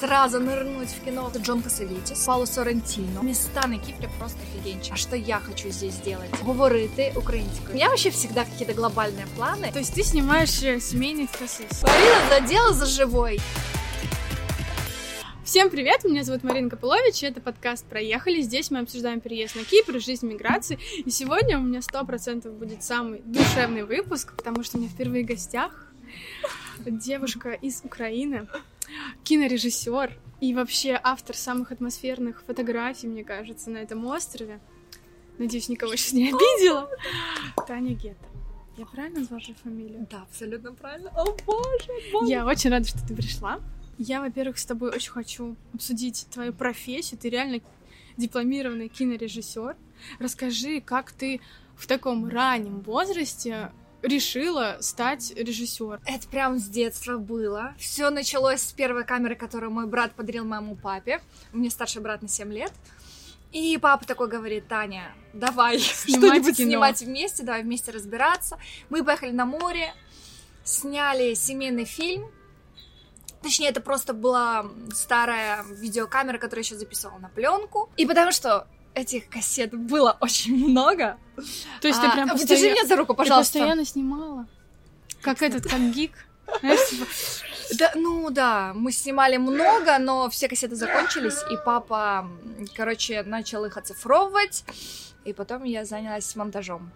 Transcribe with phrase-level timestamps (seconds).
[0.00, 3.22] Сразу нырнуть в кино Джон Касавітіс, Пауло Соррентіно.
[3.22, 4.92] Места на Кипре просто офигенчик.
[4.92, 6.30] А что я хочу здесь сделать?
[6.44, 7.70] Говорити українською.
[7.70, 9.72] У меня вообще всегда какие-то глобальные планы.
[9.72, 11.88] То есть ты снимаешь э, семейный фотосессию.
[11.88, 13.40] Марина задела за живой.
[15.44, 18.42] Всем привет, меня зовут Марина Копылович, и это подкаст «Проехали».
[18.42, 20.78] Здесь мы обсуждаем переезд на Кипр, жизнь миграции.
[21.06, 25.24] И сегодня у меня сто процентов будет самый душевный выпуск, потому что у меня впервые
[25.24, 25.86] в гостях
[26.84, 28.46] девушка из Украины,
[29.24, 34.60] кинорежиссер и вообще автор самых атмосферных фотографий, мне кажется, на этом острове.
[35.38, 36.90] Надеюсь, никого сейчас не обидела.
[37.66, 38.26] Таня Гетта.
[38.76, 40.06] Я правильно назвала твою фамилию?
[40.10, 41.10] Да, абсолютно правильно.
[41.10, 42.30] О боже, боже.
[42.30, 43.60] Я очень рада, что ты пришла.
[43.98, 47.18] Я, во-первых, с тобой очень хочу обсудить твою профессию.
[47.18, 47.60] Ты реально
[48.18, 49.76] дипломированный кинорежиссер.
[50.18, 51.40] Расскажи, как ты
[51.74, 53.72] в таком раннем возрасте
[54.02, 56.00] решила стать режиссером?
[56.04, 57.74] Это прям с детства было.
[57.78, 61.20] Все началось с первой камеры, которую мой брат подарил моему папе.
[61.52, 62.72] У меня старший брат на 7 лет.
[63.52, 68.58] И папа такой говорит, Таня, давай что-нибудь снимать вместе, давай вместе разбираться.
[68.90, 69.94] Мы поехали на море,
[70.64, 72.30] сняли семейный фильм.
[73.42, 77.90] Точнее, это просто была старая видеокамера, которую я еще записывала на пленку.
[77.96, 81.18] И потому что этих кассет было очень много.
[81.80, 83.58] То есть ты А, прям Держи меня за руку, Ты пожалуйста.
[83.58, 84.46] постоянно снимала?
[85.20, 86.12] Как этот, как гик?
[86.62, 87.06] Типа,
[87.78, 92.28] Да, ну да, мы снимали много, но все кассеты закончились, и папа,
[92.74, 94.64] короче, начал их оцифровывать,
[95.24, 96.90] и потом я занялась монтажом.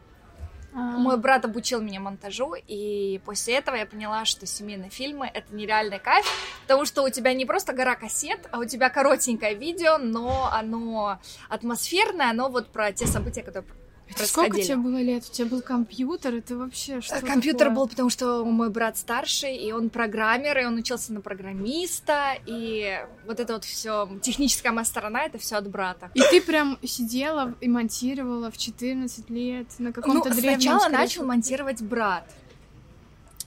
[0.73, 5.55] А, Мой брат обучил меня монтажу, и после этого я поняла, что семейные фильмы— это
[5.55, 6.27] нереальный кайф,
[6.63, 11.19] потому что у тебя не просто гора кассет, а у тебя коротенькое видео, но оно
[11.49, 13.65] атмосферное, оно вот про те события, которые
[14.11, 15.25] это сколько тебе было лет?
[15.29, 16.35] У тебя был компьютер?
[16.35, 17.75] Это вообще что Э, Компьютер такое?
[17.77, 23.01] был, потому что мой брат старший, и он программер, и он учился на программиста, и
[23.27, 26.11] вот это вот все техническая моя сторона, это все от брата.
[26.15, 30.99] И ты прям сидела и монтировала в 14 лет на Ну, каком-то древнем сначала скорее
[30.99, 32.25] начал монтировать брат.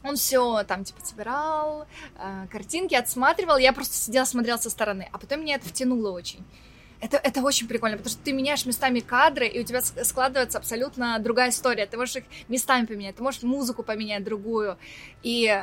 [0.04, 1.88] Он все там типа собирал,
[2.18, 6.44] э, картинки отсматривал, я просто сидела, смотрела со стороны, а потом меня это втянуло очень.
[7.04, 10.58] Это, это очень прикольно, потому что ты меняешь местами кадры, и у тебя с- складывается
[10.58, 11.86] абсолютно другая история.
[11.86, 14.78] Ты можешь их местами поменять, ты можешь музыку поменять другую.
[15.22, 15.54] И,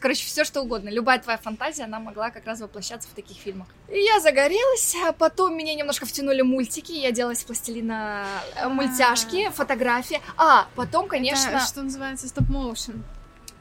[0.00, 0.88] короче, все что угодно.
[0.88, 3.66] Любая твоя фантазия, она могла как раз воплощаться в таких фильмах.
[3.92, 8.24] И я загорелась, а потом меня немножко втянули мультики, я делала из пластилина
[8.56, 10.20] э, мультяшки, фотографии.
[10.36, 13.02] А, потом, конечно, Это, что называется стоп-моушен.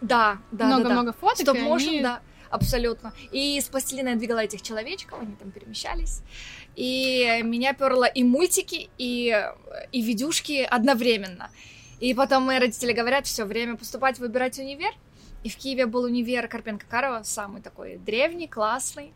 [0.02, 0.78] да, да, да, да.
[0.78, 2.22] Много-много фоток, Стоп-моушен, они- да,
[2.52, 3.12] абсолютно.
[3.32, 6.22] И из пластилина я двигала этих человечков, они там перемещались.
[6.76, 9.50] И меня перло и мультики, и,
[9.92, 11.50] и видюшки одновременно.
[12.00, 14.92] И потом мои родители говорят, все время поступать, выбирать универ.
[15.44, 19.14] И в Киеве был универ Карпенко-Карова, самый такой древний, классный.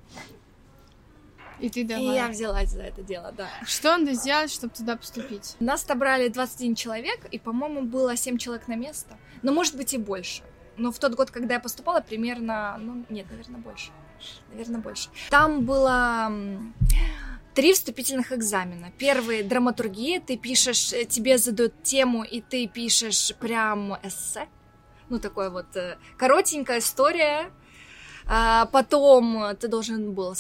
[1.60, 2.16] И ты И давай.
[2.16, 3.50] я взялась за это дело, да.
[3.66, 5.56] Что надо сделать, чтобы туда поступить?
[5.60, 9.18] Нас отобрали 21 человек, и, по-моему, было 7 человек на место.
[9.42, 10.44] Но, может быть, и больше.
[10.78, 12.78] Но в тот год, когда я поступала, примерно...
[12.80, 13.92] Ну, нет, наверное, больше.
[14.52, 15.10] Наверное, больше.
[15.30, 16.32] Там было
[17.54, 18.92] три вступительных экзамена.
[18.98, 20.20] Первый— драматургия.
[20.20, 24.48] Ты пишешь, э, тебе задают тему, и ты пишешь прям эссе.
[25.10, 27.52] Ну, такое вот э, коротенькая история.
[28.26, 30.36] А потом ты должен был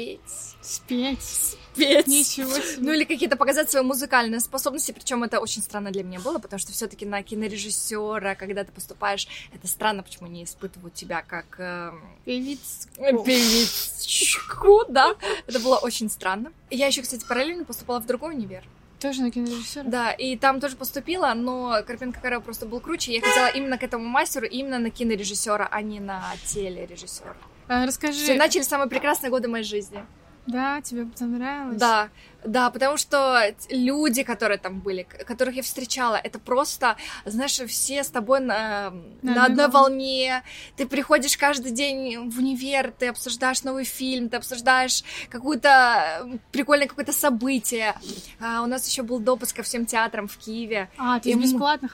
[0.00, 0.56] спеть.
[0.62, 1.56] Спеть.
[1.74, 2.06] Спеть.
[2.06, 2.76] Ничего себе.
[2.78, 6.58] Ну или какие-то показать свои музыкальные способности, причем это очень странно для меня было, потому
[6.58, 12.02] что все-таки на кинорежиссера, когда ты поступаешь, это странно, почему не испытывают тебя как эм,
[12.24, 12.88] Певиц.
[13.24, 15.14] певичку, да,
[15.46, 16.52] это было очень странно.
[16.70, 18.64] Я еще, кстати, параллельно поступала в другой универ,
[19.00, 19.84] Тоже на кинорежиссера?
[19.84, 23.82] да, и там тоже поступила, но Карпенко Карел просто был круче, я хотела именно к
[23.82, 27.36] этому мастеру, именно на кинорежиссера, а не на телережиссера.
[27.72, 28.18] А, расскажи.
[28.24, 30.04] Все, начали самые прекрасные годы моей жизни.
[30.46, 31.76] Да, тебе понравилось?
[31.78, 32.08] Да,
[32.44, 38.08] да, потому что люди, которые там были, которых я встречала, это просто, знаешь, все с
[38.08, 38.90] тобой на,
[39.22, 40.42] На на одной волне.
[40.76, 47.12] Ты приходишь каждый день в универ, ты обсуждаешь новый фильм, ты обсуждаешь какое-то прикольное какое-то
[47.12, 47.94] событие.
[48.40, 50.88] А, у нас еще был допуск ко всем театрам в Киеве.
[50.98, 51.86] А, И есть мы- бесплатно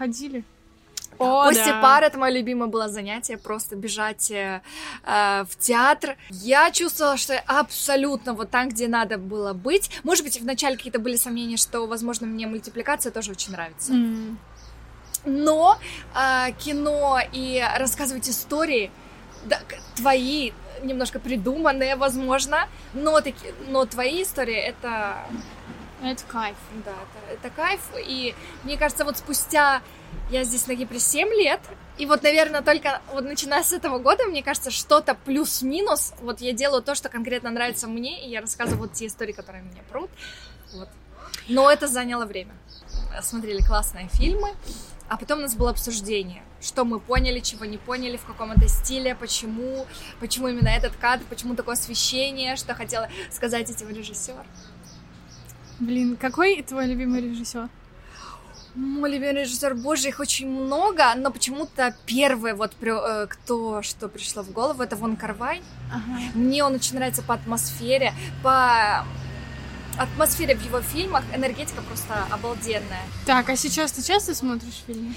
[1.16, 1.58] ходили?
[1.58, 1.82] После да.
[1.82, 4.60] пары это мое любимое было занятие, просто бежать э,
[5.04, 6.16] э, в театр.
[6.30, 9.90] Я чувствовала, что я абсолютно вот там, где надо было быть.
[10.04, 13.92] Может быть, вначале какие-то были сомнения, что, возможно, мне мультипликация тоже очень нравится.
[13.92, 14.38] М.
[15.24, 15.78] Но
[16.14, 18.90] э, кино и рассказывать истории,
[19.44, 19.58] да,
[19.96, 20.52] твои,
[20.82, 25.16] немножко придуманные, возможно, но, таки, но твои истории это
[26.02, 26.56] Это кайф.
[26.84, 27.80] Да, это, это кайф.
[28.06, 28.34] И
[28.64, 29.80] мне кажется, вот спустя
[30.30, 31.60] я здесь на Кипре 7 лет,
[31.98, 36.52] и вот, наверное, только вот начиная с этого года, мне кажется, что-то плюс-минус, вот я
[36.52, 40.10] делаю то, что конкретно нравится мне, и я рассказываю вот те истории, которые меня прут.
[40.74, 40.88] Вот.
[41.48, 42.54] Но это заняло время.
[43.22, 44.50] Смотрели классные фильмы,
[45.08, 48.68] а потом у нас было обсуждение, что мы поняли, чего не поняли, в каком это
[48.68, 49.86] стиле, почему,
[50.20, 54.44] почему именно этот кадр, почему такое освещение, что хотела сказать этим режиссер.
[55.78, 57.68] Блин, какой твой любимый режиссер?
[58.76, 64.42] Мой любимый режиссер, боже, их очень много, но почему-то первый вот э, кто что пришло
[64.42, 65.62] в голову, это Вон Карвай.
[65.90, 66.20] Ага.
[66.34, 68.12] Мне он очень нравится по атмосфере,
[68.42, 69.06] по
[69.98, 73.00] атмосфере в его фильмах, энергетика просто обалденная.
[73.24, 75.14] Так, а сейчас ты часто смотришь фильмы?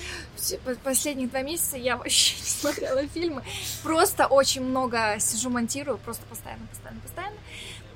[0.83, 3.44] Последние два месяца я вообще не смотрела фильмы.
[3.83, 7.35] Просто очень много сижу, монтирую, просто постоянно, постоянно, постоянно.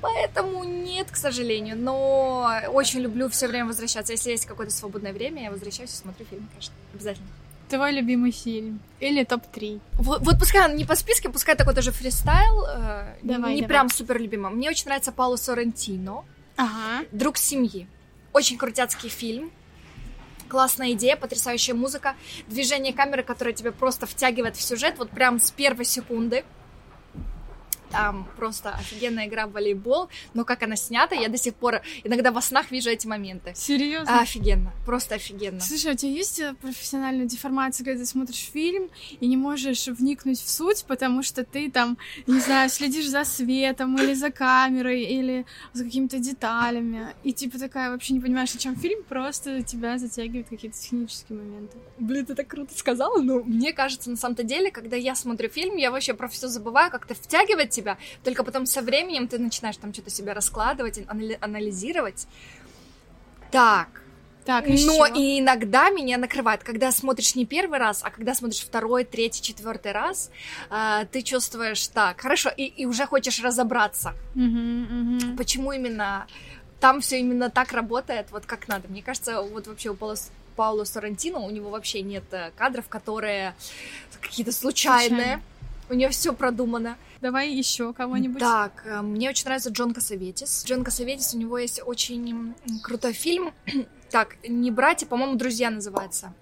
[0.04, 1.78] Поэтому нет, к сожалению.
[1.78, 4.12] Но очень люблю все время возвращаться.
[4.12, 6.74] Если есть какое-то свободное время, я возвращаюсь и смотрю фильм, конечно.
[6.94, 7.28] Обязательно.
[7.70, 8.82] Твой любимый фильм?
[9.00, 9.80] Или топ-3?
[9.94, 12.66] Вот, вот пускай он не по списке, пускай такой тоже фристайл.
[12.66, 13.64] Э, давай, не давай.
[13.64, 14.52] прям супер любимый.
[14.52, 16.26] Мне очень нравится Пауло Соррентино.
[16.58, 17.06] Ага.
[17.14, 17.88] Друг семьи.
[18.34, 19.52] Очень крутяцкий фильм.
[20.50, 22.16] Классная идея, потрясающая музыка,
[22.48, 26.44] движение камеры, которое тебя просто втягивает в сюжет, вот прям с первой секунды
[27.94, 32.32] там просто офигенная игра в волейбол, но как она снята, я до сих пор иногда
[32.32, 33.54] во снах вижу эти моменты.
[33.56, 34.20] Серьезно?
[34.22, 35.60] офигенно, просто офигенно.
[35.60, 39.88] Слушай, а у тебя есть э, профессиональная деформация, когда ты смотришь фильм и не можешь
[39.88, 45.04] вникнуть в суть, потому что ты там, не знаю, следишь за светом или за камерой
[45.04, 50.00] или за какими-то деталями, и типа такая вообще не понимаешь, о чем фильм, просто тебя
[50.00, 51.78] затягивают какие-то технические моменты.
[52.00, 55.78] Блин, ты так круто сказала, но мне кажется, на самом-то деле, когда я смотрю фильм,
[55.78, 57.98] я вообще про все забываю, как-то втягивать тебя себя.
[58.24, 61.00] Только потом со временем ты начинаешь там что-то себя раскладывать,
[61.42, 62.28] анализировать.
[63.52, 64.04] Так,
[64.46, 69.06] так, Но и иногда меня накрывает, когда смотришь не первый раз, а когда смотришь второй,
[69.06, 70.32] третий, четвертый раз,
[70.70, 75.38] э, ты чувствуешь так, хорошо, и, и уже хочешь разобраться, угу, угу.
[75.38, 76.28] почему именно
[76.82, 78.90] там все именно так работает, вот как надо.
[78.90, 80.18] Мне кажется, вот вообще у Паула,
[80.58, 83.56] Паула Соррентино у него вообще нет э, кадров, которые
[84.20, 85.08] какие-то случайные.
[85.08, 85.42] Случайно.
[85.90, 86.98] У нее все продумано.
[87.22, 88.40] Давай еще кого-нибудь.
[88.40, 90.64] Так, э, мне очень нравится Джон Касаветис.
[90.66, 93.54] Джон Касаветис, у него есть очень крутой фильм.
[94.10, 96.34] так, не братья, по-моему, друзья называется.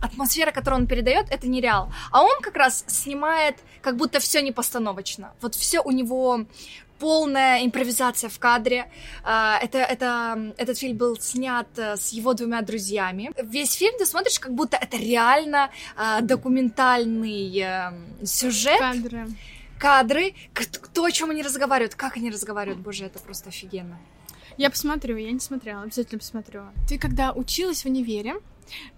[0.00, 1.92] Атмосфера, которую он передает, это нереал.
[2.10, 5.32] А он как раз снимает, как будто все не постановочно.
[5.40, 6.44] Вот все у него
[7.04, 8.86] полная импровизация в кадре.
[9.24, 13.30] А, это, это, этот фильм был снят э, с его двумя друзьями.
[13.42, 17.92] Весь фильм ты смотришь, как будто это реально а, документальный э,
[18.24, 18.78] сюжет.
[18.78, 19.26] Кадры.
[19.78, 20.34] Кадры.
[20.54, 22.80] Кто о чем они разговаривают, как они разговаривают.
[22.80, 23.98] Боже, это просто офигенно.
[24.56, 26.62] Я посмотрю, я не смотрела, обязательно посмотрю.
[26.88, 28.36] Ты когда училась в универе,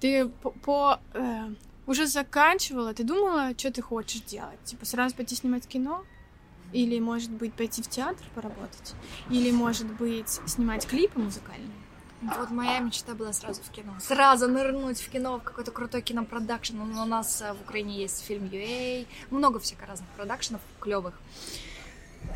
[0.00, 1.48] ты по, по э,
[1.88, 4.62] уже заканчивала, ты думала, что ты хочешь делать?
[4.64, 6.04] Типа сразу пойти снимать кино?
[6.76, 8.94] Или, может быть, пойти в театр поработать?
[9.30, 11.70] Или, может быть, снимать клипы музыкальные?
[12.20, 13.94] Вот моя мечта была сразу в кино.
[13.98, 16.78] Сразу нырнуть в кино, в какой-то крутой кинопродакшн.
[16.78, 21.14] У нас э, в Украине есть фильм UA, много всяких разных продакшенов клевых.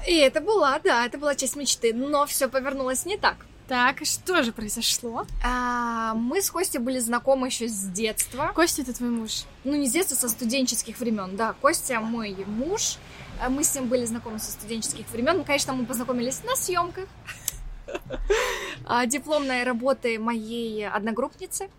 [0.09, 3.45] И это была, да, это была часть мечты, но все повернулось не так.
[3.69, 5.27] Так, и что же произошло?
[5.45, 8.53] А, мы с Костей были знакомы еще с детства.
[8.55, 9.45] Костя это твой муж?
[9.65, 11.53] Ну, не с детства, со студенческих времен, да.
[11.61, 12.97] Костя мой муж.
[13.41, 15.39] А мы с ним были знакомы со студенческих времен.
[15.39, 17.09] Ну, конечно, мы познакомились на съемках.
[18.85, 21.71] А, дипломной работы моей одногруппницы.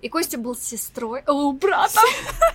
[0.00, 2.02] И Костя был сестрой, о, братом,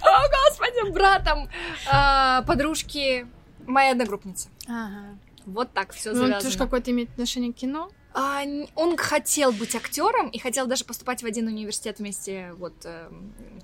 [0.02, 1.50] о, господи, братом
[1.90, 3.26] а, подружки
[3.66, 4.50] моей одногруппницы.
[4.68, 5.18] Ага.
[5.46, 6.38] Вот так все ну, завязано.
[6.38, 7.90] Он тоже какое-то имеет отношение к кино?
[8.20, 8.42] А,
[8.74, 13.12] он хотел быть актером и хотел даже поступать в один университет вместе, вот, э,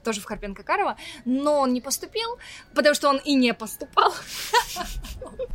[0.03, 0.95] тоже в Карпенко-Карово,
[1.25, 2.37] но он не поступил,
[2.75, 4.13] потому что он и не поступал.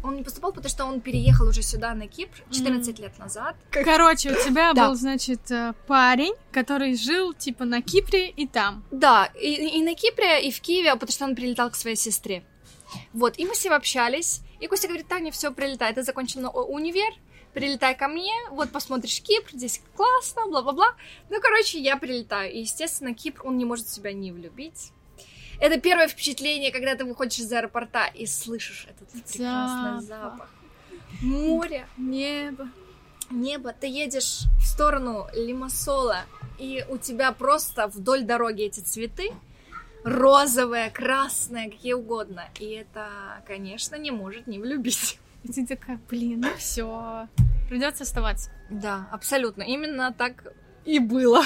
[0.03, 3.57] Он не поступал, потому что он переехал уже сюда, на Кипр, 14 лет назад.
[3.71, 8.85] Короче, у тебя был, значит, э, парень, который жил, типа, на Кипре и там.
[8.91, 12.43] Да, и, и на Кипре, и в Киеве, потому что он прилетал к своей сестре.
[13.13, 17.13] Вот, и мы с ним общались, и Костя говорит, Таня, все, прилетай, ты закончила универ,
[17.53, 20.95] прилетай ко мне, вот посмотришь Кипр, здесь классно, бла-бла-бла.
[21.31, 22.53] Ну, короче, я прилетаю.
[22.53, 24.93] И, естественно, Кипр, он не может себя не влюбить.
[25.61, 30.49] Это первое впечатление, когда ты выходишь из аэропорта и слышишь этот прекрасный запах.
[31.21, 32.69] Море, небо.
[33.31, 33.73] Небо.
[33.73, 36.25] Ты едешь в сторону Лимассола,
[36.59, 39.33] и у тебя просто вдоль дороги эти цветы,
[40.05, 42.49] розовые, красные, какие угодно.
[42.61, 43.09] И это,
[43.47, 45.19] конечно, не может не влюбить.
[45.45, 47.29] И ты такая, блин, ну все.
[47.69, 48.51] придется оставаться.
[48.71, 49.63] Да, абсолютно.
[49.63, 50.53] Именно так
[50.85, 51.43] и было.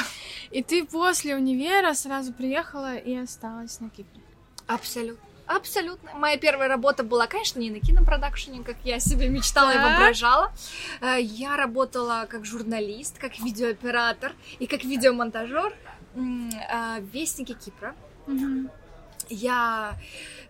[0.50, 4.20] И ты после универа сразу приехала и осталась на Кипре.
[4.66, 5.24] Абсолютно.
[5.46, 6.14] Абсолютно.
[6.14, 10.52] Моя первая работа была, конечно, не на кинопродакшене, как я себе мечтала и воображала.
[11.00, 15.74] Э, я работала как журналист, как видеооператор и как видеомонтажер
[16.14, 17.94] в Вестнике Кипра.
[19.28, 19.94] Я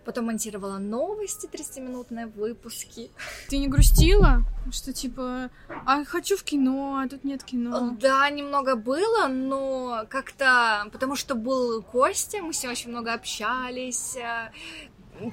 [0.03, 3.11] потом монтировала новости 30-минутные выпуски.
[3.49, 4.43] Ты не грустила?
[4.71, 5.49] Что типа,
[5.85, 7.95] а хочу в кино, а тут нет кино.
[7.99, 10.87] Да, немного было, но как-то...
[10.91, 14.51] Потому что был Костя, мы с ним очень много общались, э,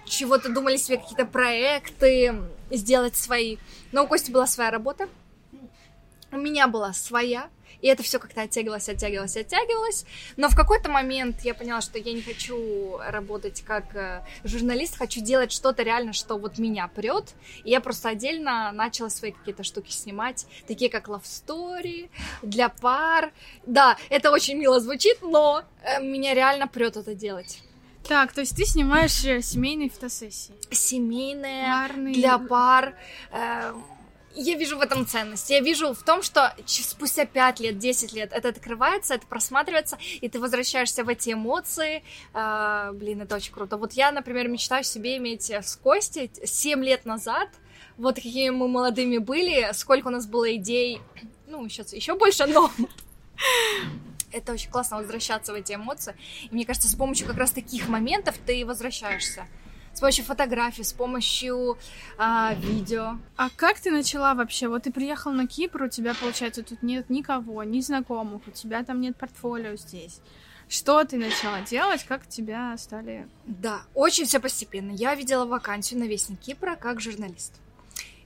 [0.06, 2.34] чего-то думали себе какие-то проекты
[2.70, 3.56] сделать свои.
[3.92, 5.08] Но у Кости была своя работа,
[6.32, 7.50] у меня была своя,
[7.80, 10.04] и это все как-то оттягивалось, оттягивалось, оттягивалось.
[10.36, 15.20] Но в какой-то момент я поняла, что я не хочу работать как э, журналист, хочу
[15.20, 17.34] делать что-то реально, что вот меня прет.
[17.64, 22.10] И я просто отдельно начала свои какие-то штуки снимать, такие как Love Story,
[22.42, 23.32] для пар.
[23.66, 27.62] Да, это очень мило звучит, но э, меня реально прет это делать.
[28.08, 30.54] Так, то есть ты снимаешь э, семейные фотосессии.
[30.70, 32.14] Семейные, Парные.
[32.14, 32.96] для пар.
[33.30, 33.72] э,
[34.34, 35.50] я вижу в этом ценность.
[35.50, 40.28] Я вижу в том, что спустя 5 лет, 10 лет это открывается, это просматривается, и
[40.28, 42.02] ты возвращаешься в эти эмоции.
[42.32, 43.76] А, блин, это очень круто.
[43.76, 47.48] Вот я, например, мечтаю себе иметь с Костей 7 лет назад,
[47.96, 51.00] вот какими мы молодыми были, сколько у нас было идей,
[51.46, 52.70] ну, сейчас еще больше, но
[54.32, 56.14] это очень классно возвращаться в эти эмоции.
[56.44, 59.46] И мне кажется, с помощью как раз таких моментов ты возвращаешься.
[59.92, 61.76] С помощью фотографий, с помощью
[62.16, 63.18] а, видео.
[63.36, 64.68] А как ты начала вообще?
[64.68, 68.82] Вот ты приехал на Кипр, у тебя, получается, тут нет никого, ни знакомых, у тебя
[68.84, 70.20] там нет портфолио здесь.
[70.68, 72.04] Что ты начала делать?
[72.04, 73.28] Как тебя стали...
[73.44, 74.92] Да, очень все постепенно.
[74.92, 77.54] Я видела вакансию на Вестник Кипра как журналист.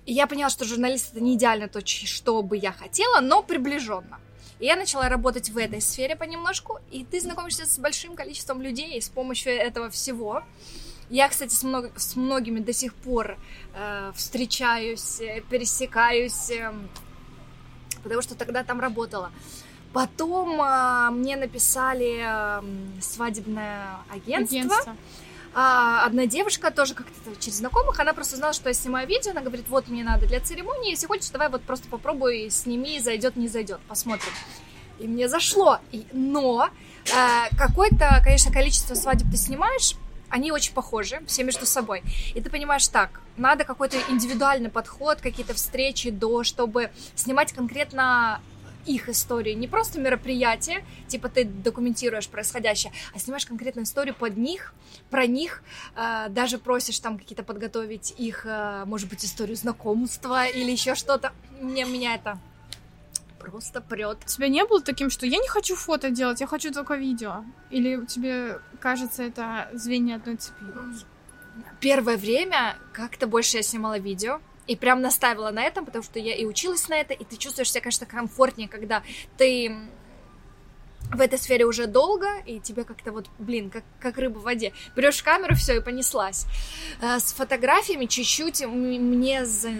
[0.04, 4.20] И я поняла, что журналист это не идеально то, что бы я хотела, но приближенно.
[4.58, 9.00] И я начала работать в этой сфере понемножку, и ты знакомишься с большим количеством людей
[9.00, 10.42] с помощью этого всего.
[11.10, 13.36] Я, кстати, с, много- с многими до сих пор
[13.74, 16.88] э, встречаюсь, э, пересекаюсь, эм,
[18.02, 19.30] потому что тогда там работала.
[19.92, 24.58] Потом э, мне написали эм, свадебное агентство.
[24.58, 24.96] Агентство.
[25.56, 29.40] А, одна девушка тоже как-то через знакомых, она просто знала, что я снимаю видео, она
[29.40, 33.46] говорит, вот мне надо для церемонии, если хочешь, давай вот просто попробуй, сними, зайдет, не
[33.46, 34.32] зайдет, посмотрим.
[34.98, 36.68] И мне зашло, И- но
[37.06, 39.94] э, какое-то, конечно, количество свадеб ты снимаешь,
[40.34, 42.02] они очень похожи, все между собой.
[42.34, 48.40] И ты понимаешь, так, надо какой-то индивидуальный подход, какие-то встречи до, чтобы снимать конкретно
[48.84, 54.74] их истории, не просто мероприятие, типа ты документируешь происходящее, а снимаешь конкретную историю под них,
[55.08, 55.62] про них,
[55.94, 61.32] э, даже просишь там какие-то подготовить их, э, может быть, историю знакомства или еще что-то.
[61.60, 62.40] Мне меня это
[63.44, 64.18] просто прет.
[64.24, 67.44] У тебя не было таким, что я не хочу фото делать, я хочу только видео?
[67.70, 70.64] Или тебе кажется это звенья одной цепи?
[71.80, 76.34] Первое время как-то больше я снимала видео, и прям наставила на этом, потому что я
[76.34, 79.02] и училась на это, и ты чувствуешь себя, конечно, комфортнее, когда
[79.36, 79.76] ты
[81.14, 84.72] в этой сфере уже долго, и тебе как-то вот, блин, как, как рыба в воде.
[84.96, 86.46] Берешь камеру, все, и понеслась.
[87.00, 89.70] Э, С фотографиями чуть-чуть мне за...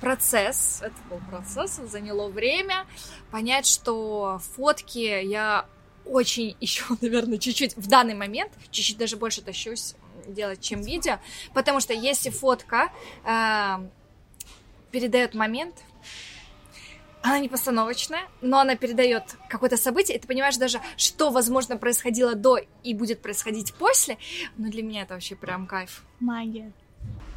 [0.00, 2.86] процесс, это был процесс, заняло время
[3.30, 5.66] понять, что фотки я
[6.04, 9.94] очень еще, наверное, чуть-чуть в данный момент, чуть-чуть даже больше тащусь
[10.26, 11.18] делать, чем видео,
[11.52, 12.92] потому что если фотка
[13.24, 13.88] э,
[14.90, 15.74] передает момент,
[17.22, 22.34] она не постановочная, но она передает какое-то событие, и ты понимаешь даже, что, возможно, происходило
[22.34, 24.18] до и будет происходить после,
[24.56, 26.02] но для меня это вообще прям кайф.
[26.20, 26.72] Магия.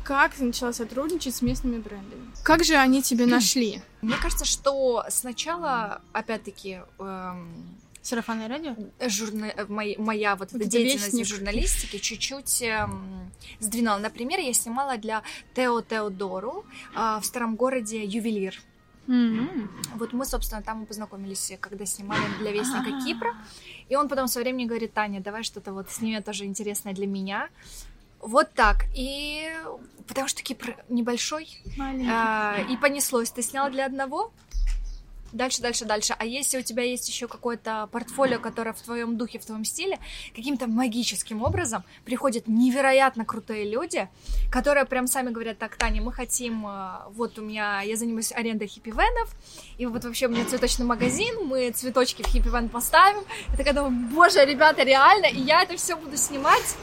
[0.04, 2.32] Как ты начала сотрудничать с местными брендами?
[2.44, 3.82] Как же они тебя нашли?
[4.02, 8.76] Мне кажется, что сначала, опять-таки, эм, Сарафанное радио?
[9.08, 9.48] журна...
[9.48, 11.26] э, моя, моя вот Вот эта деятельность вестник.
[11.26, 13.98] в журналистике чуть-чуть эм, сдвинула.
[13.98, 15.24] Например, я снимала для
[15.56, 18.62] Тео Теодору а, в старом городе ювелир.
[19.96, 23.04] Вот мы, собственно, там и познакомились, когда снимали для Вестника А.
[23.06, 23.34] Кипра.
[23.90, 27.50] И он потом со временем говорит, Таня, давай что-то вот сними тоже интересное для меня.
[28.20, 28.86] Вот так.
[28.96, 29.48] И
[30.08, 31.48] потому что Кипр небольшой,
[31.78, 32.10] Маленький.
[32.12, 33.30] а, и понеслось.
[33.30, 34.32] Ты снял для одного,
[35.36, 36.16] дальше, дальше, дальше.
[36.18, 40.00] А если у тебя есть еще какое-то портфолио, которое в твоем духе, в твоем стиле,
[40.36, 44.08] каким-то магическим образом приходят невероятно крутые люди,
[44.52, 48.68] которые прям сами говорят, так, Таня, мы хотим, э, вот у меня, я занимаюсь арендой
[48.68, 49.30] хиппи-венов,
[49.78, 53.24] и вот вообще у меня цветочный магазин, мы цветочки в хиппи-вен поставим.
[53.50, 56.76] Я такая думаю, боже, ребята, реально, и я это все буду снимать.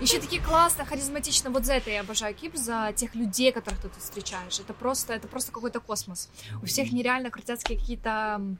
[0.00, 1.50] Еще такие классно, харизматично.
[1.50, 4.58] Вот за это я обожаю Кипр, за тех людей, которых ты тут встречаешь.
[4.58, 6.28] Это просто, это просто какой-то космос.
[6.62, 8.56] У всех нереально крутяцкие какие-то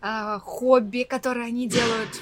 [0.00, 2.20] э, хобби, которые они делают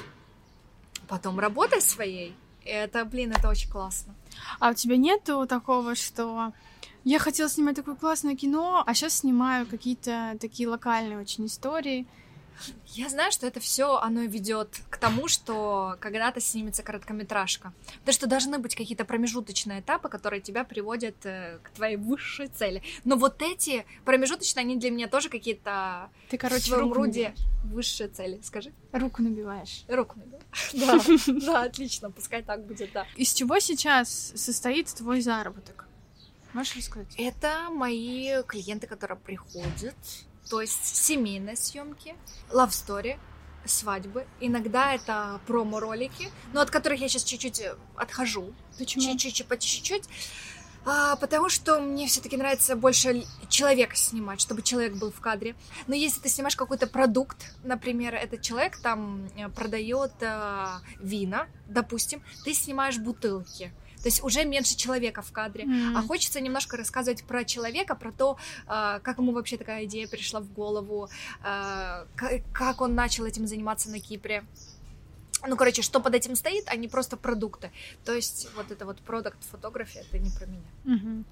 [1.08, 2.34] потом работой своей.
[2.64, 4.14] Это, блин, это очень классно.
[4.58, 6.52] А у тебя нету такого, что
[7.04, 12.06] я хотела снимать такое классное кино, а сейчас снимаю какие-то такие локальные очень истории?
[12.86, 17.72] Я знаю, что это все оно ведет к тому, что когда-то снимется короткометражка.
[18.00, 22.82] Потому что должны быть какие-то промежуточные этапы, которые тебя приводят э, к твоей высшей цели.
[23.04, 27.38] Но вот эти промежуточные, они для меня тоже какие-то Ты, короче, в своем набиваешь.
[27.64, 28.40] высшие цели.
[28.42, 28.72] Скажи.
[28.92, 29.84] Руку набиваешь.
[29.88, 30.42] Руку набиваю.
[30.72, 31.00] Да,
[31.52, 33.06] да, отлично, пускай так будет, да.
[33.16, 35.86] Из чего сейчас состоит твой заработок?
[36.52, 37.14] Можешь рассказать?
[37.18, 39.94] Это мои клиенты, которые приходят,
[40.48, 42.14] то есть семейные съемки,
[42.50, 43.18] love story,
[43.64, 44.26] свадьбы.
[44.40, 48.54] Иногда это промо-ролики, но от которых я сейчас чуть-чуть э, отхожу.
[48.78, 49.16] Почему?
[49.16, 50.04] Чуть-чуть, по чуть-чуть.
[50.88, 55.56] А, потому что мне все-таки нравится больше человека снимать, чтобы человек был в кадре.
[55.88, 60.66] Но если ты снимаешь какой-то продукт, например, этот человек там э, продает э,
[61.00, 63.72] вина, допустим, ты снимаешь бутылки.
[64.06, 65.64] То есть уже меньше человека в кадре.
[65.64, 65.96] М.
[65.96, 68.36] А хочется немножко рассказывать про человека, про то,
[68.68, 71.08] а, как ему вообще такая идея пришла в голову,
[71.42, 74.44] а, ка- как он начал этим заниматься на Кипре.
[75.48, 77.72] Ну, короче, что под этим стоит, а не просто продукты.
[78.04, 80.70] То есть вот это вот продукт фотография, это не про меня.
[80.84, 81.25] Мгм.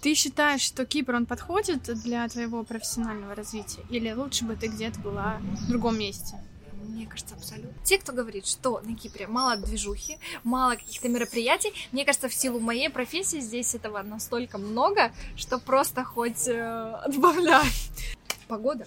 [0.00, 3.82] Ты считаешь, что Кипр, он подходит для твоего профессионального развития?
[3.90, 6.34] Или лучше бы ты где-то была в другом месте?
[6.82, 7.72] Мне кажется, абсолютно.
[7.84, 12.60] Те, кто говорит, что на Кипре мало движухи, мало каких-то мероприятий, мне кажется, в силу
[12.60, 16.60] моей профессии здесь этого настолько много, что просто хоть э,
[17.04, 17.68] отбавляй.
[18.48, 18.86] Погода.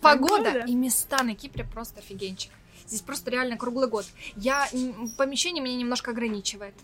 [0.00, 0.64] Погода Погода?
[0.66, 2.52] и места на Кипре просто офигенчик.
[2.86, 4.06] Здесь просто реально круглый год.
[4.36, 4.66] Я
[5.16, 6.74] помещение меня немножко ограничивает.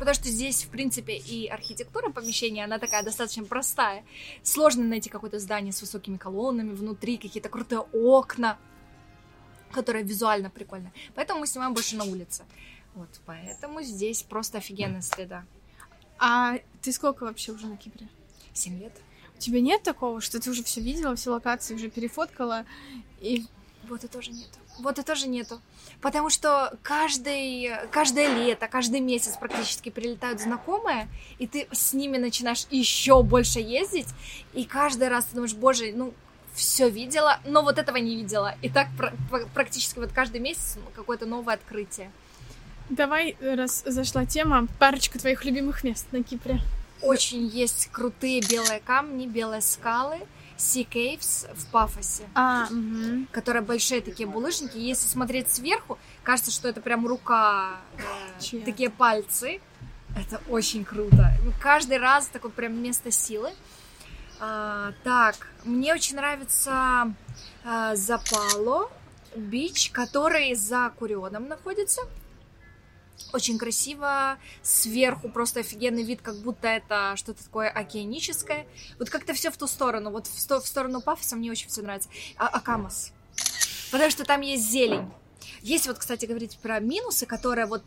[0.00, 4.02] Потому что здесь, в принципе, и архитектура помещения, она такая достаточно простая.
[4.42, 8.58] Сложно найти какое-то здание с высокими колоннами, внутри какие-то крутые окна,
[9.72, 10.92] которые визуально прикольно.
[11.14, 12.44] Поэтому мы снимаем больше на улице.
[12.94, 15.44] Вот, поэтому здесь просто офигенная среда.
[16.18, 18.08] А ты сколько вообще уже на Кипре?
[18.52, 18.92] Семь лет.
[19.36, 22.66] У тебя нет такого, что ты уже все видела, все локации уже перефоткала,
[23.20, 23.46] и
[23.88, 24.58] Вот и тоже нету.
[24.78, 25.60] Вот и тоже нету.
[26.00, 32.66] Потому что каждый, каждое лето, каждый месяц практически прилетают знакомые, и ты с ними начинаешь
[32.70, 34.08] еще больше ездить,
[34.54, 36.14] и каждый раз ты думаешь, боже, ну,
[36.54, 38.54] все видела, но вот этого не видела.
[38.62, 42.10] И так пр- пр- практически вот каждый месяц какое-то новое открытие.
[42.88, 46.60] давай, раз зашла тема, парочку твоих любимых мест на Кипре.
[47.02, 50.18] Очень есть крутые белые камни, белые скалы,
[50.58, 52.24] Sea Caves в Пафосе.
[52.34, 53.26] А, мгм.
[53.32, 54.76] которые большие такие булыжники.
[54.76, 58.62] Если смотреть сверху, кажется, что это прям рука, э, Чья?
[58.64, 59.60] такие пальцы.
[60.16, 61.32] Это очень круто.
[61.62, 63.50] Каждый раз такое прям место силы.
[64.40, 67.14] А, так, мне очень нравится
[67.62, 68.90] а, Запало
[69.36, 72.02] бич, который за Курионом находится.
[73.34, 78.66] Очень красиво, сверху просто офигенный вид, как будто это что-то такое океаническое.
[78.98, 81.82] Вот как-то все в ту сторону, вот в, сто- в сторону Пафоса мне очень все
[81.82, 82.08] нравится.
[82.36, 83.12] А, Акамас.
[83.92, 85.10] Потому что там есть зелень.
[85.60, 87.82] Есть вот, кстати, говорить про минусы, которые вот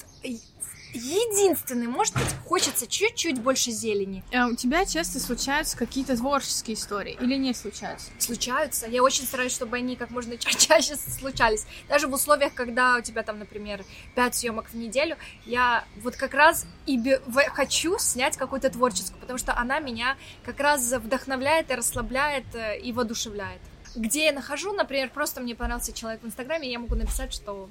[0.94, 4.24] единственный, может быть, хочется чуть-чуть больше зелени.
[4.34, 8.12] А у тебя часто случаются какие-то творческие истории или не случаются?
[8.20, 8.88] Случаются.
[8.88, 11.66] Я очень стараюсь, чтобы они как можно ча- чаще случались.
[11.90, 13.84] Даже в условиях, когда у тебя там, например,
[14.16, 17.22] 5 съемок в неделю, я вот как раз и бе-
[17.54, 22.92] хочу снять какую-то творческую, потому что она меня как раз вдохновляет и расслабляет э, и
[22.92, 23.62] воодушевляет.
[23.96, 27.70] Где я нахожу, например, просто мне понравился человек в Инстаграме, я могу написать, что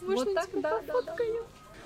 [0.00, 1.16] вот так, да, да, да.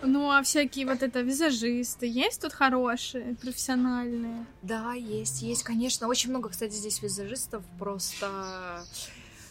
[0.03, 4.47] Ну, а всякие вот это визажисты есть тут хорошие, профессиональные?
[4.63, 6.09] Да, есть, есть, конечно.
[6.09, 8.85] Очень много, кстати, здесь визажистов, просто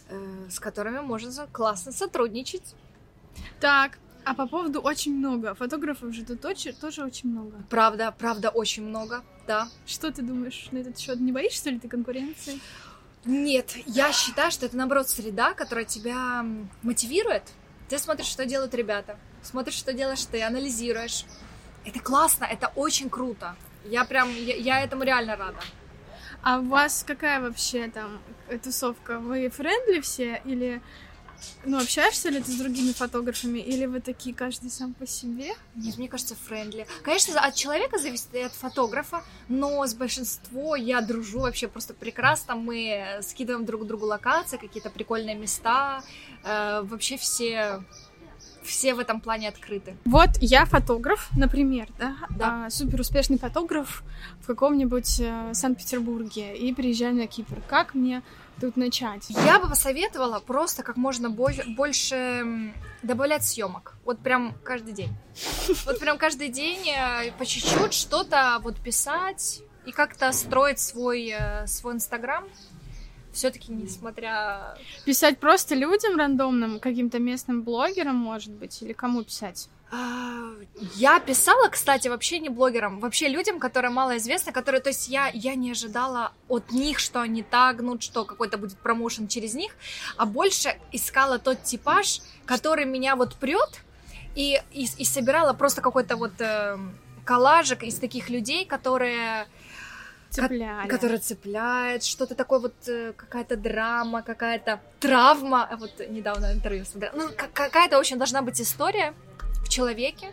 [0.08, 2.74] э, с которыми можно классно сотрудничать.
[3.60, 5.54] Так, а по поводу очень много.
[5.54, 7.62] Фотографов же тут очень, тоже очень много.
[7.70, 9.68] Правда, правда, очень много, да.
[9.86, 11.20] Что ты думаешь на этот счет?
[11.20, 12.58] Не боишься ли ты конкуренции?
[13.24, 16.44] Нет, я считаю, что это, наоборот, среда, которая тебя
[16.82, 17.44] мотивирует.
[17.88, 21.24] Ты смотришь, что делают ребята, смотришь, что делаешь ты, анализируешь.
[21.84, 23.56] Это классно, это очень круто.
[23.84, 25.60] Я прям, я, я этому реально рада.
[26.42, 28.20] А у вас какая вообще там
[28.62, 29.18] тусовка?
[29.18, 30.80] Вы friendly все или...
[31.64, 35.54] Ну, общаешься ли ты с другими фотографами, или вы такие каждый сам по себе?
[35.74, 36.86] Нет, мне кажется, friendly.
[37.02, 42.56] Конечно, от человека зависит и от фотографа, но с большинством я дружу вообще просто прекрасно.
[42.56, 46.02] Мы скидываем друг другу локации, какие-то прикольные места.
[46.44, 47.82] Э, вообще все
[48.70, 49.96] все в этом плане открыты.
[50.04, 52.66] Вот я фотограф, например, да, Да.
[52.66, 54.02] а, супер успешный фотограф
[54.42, 57.56] в каком-нибудь э, Санкт-Петербурге и приезжаю на Кипр.
[57.68, 58.22] Как мне
[58.60, 59.26] тут начать?
[59.30, 63.94] Я бы посоветовала просто как можно бо- больше м, добавлять съемок.
[64.04, 65.10] Вот прям каждый день.
[65.86, 71.66] Вот прям каждый день э, по чуть-чуть что-то вот писать и как-то строить свой, э,
[71.66, 72.44] свой Инстаграм.
[73.32, 74.76] Все-таки, несмотря...
[75.04, 79.68] Писать просто людям рандомным, каким-то местным блогерам, может быть, или кому писать?
[79.92, 80.52] А,
[80.94, 85.56] Я писала, кстати, вообще не блогерам, вообще людям, которые малоизвестны, которые, то есть я, я
[85.56, 89.72] не ожидала от них, что они тагнут, что какой-то будет промоушен через них,
[90.16, 93.80] а больше искала тот типаж, который меня вот прет,
[94.36, 99.48] и, и, и собирала просто какой-то вот эм, коллажик из таких людей, которые
[100.30, 100.88] Цепляли.
[100.88, 105.64] которая цепляет, что-то такое вот, э, какая-то драма, какая-то травма.
[105.70, 107.14] А Вот недавно интервью смотрела.
[107.16, 109.12] Ну, ка- какая-то очень должна быть история
[109.64, 110.32] в человеке.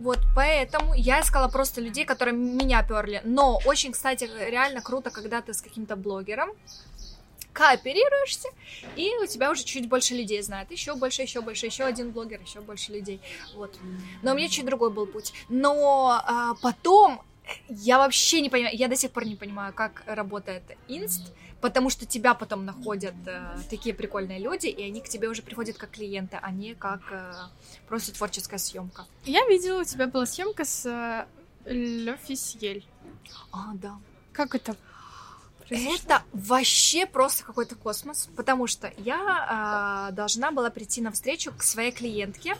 [0.00, 3.20] Вот, поэтому я искала просто людей, которые меня перли.
[3.24, 6.50] Но очень, кстати, реально круто, когда ты с каким-то блогером
[7.52, 8.48] кооперируешься,
[8.96, 10.70] и у тебя уже чуть больше людей знает.
[10.72, 13.20] Еще больше, еще больше, еще один блогер, еще больше людей.
[13.54, 13.76] Вот.
[14.22, 15.32] Но у меня чуть другой был путь.
[15.48, 17.22] Но а, потом
[17.68, 22.06] я вообще не понимаю, я до сих пор не понимаю, как работает инст, потому что
[22.06, 26.38] тебя потом находят э, такие прикольные люди, и они к тебе уже приходят как клиенты,
[26.40, 27.32] а не как э,
[27.88, 29.06] просто творческая съемка.
[29.24, 31.26] Я видела, у тебя была съемка с э,
[31.70, 32.84] L'Officiel.
[33.52, 33.98] А, да.
[34.32, 34.76] Как это?
[35.68, 35.94] произошло?
[35.94, 41.62] Это вообще просто какой-то космос, потому что я а, должна была прийти на встречу к
[41.62, 42.56] своей клиентке.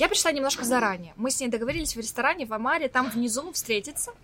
[0.00, 1.12] Я пришла немножко заранее.
[1.16, 4.14] Мы с ней договорились в ресторане в Амаре, там внизу встретиться.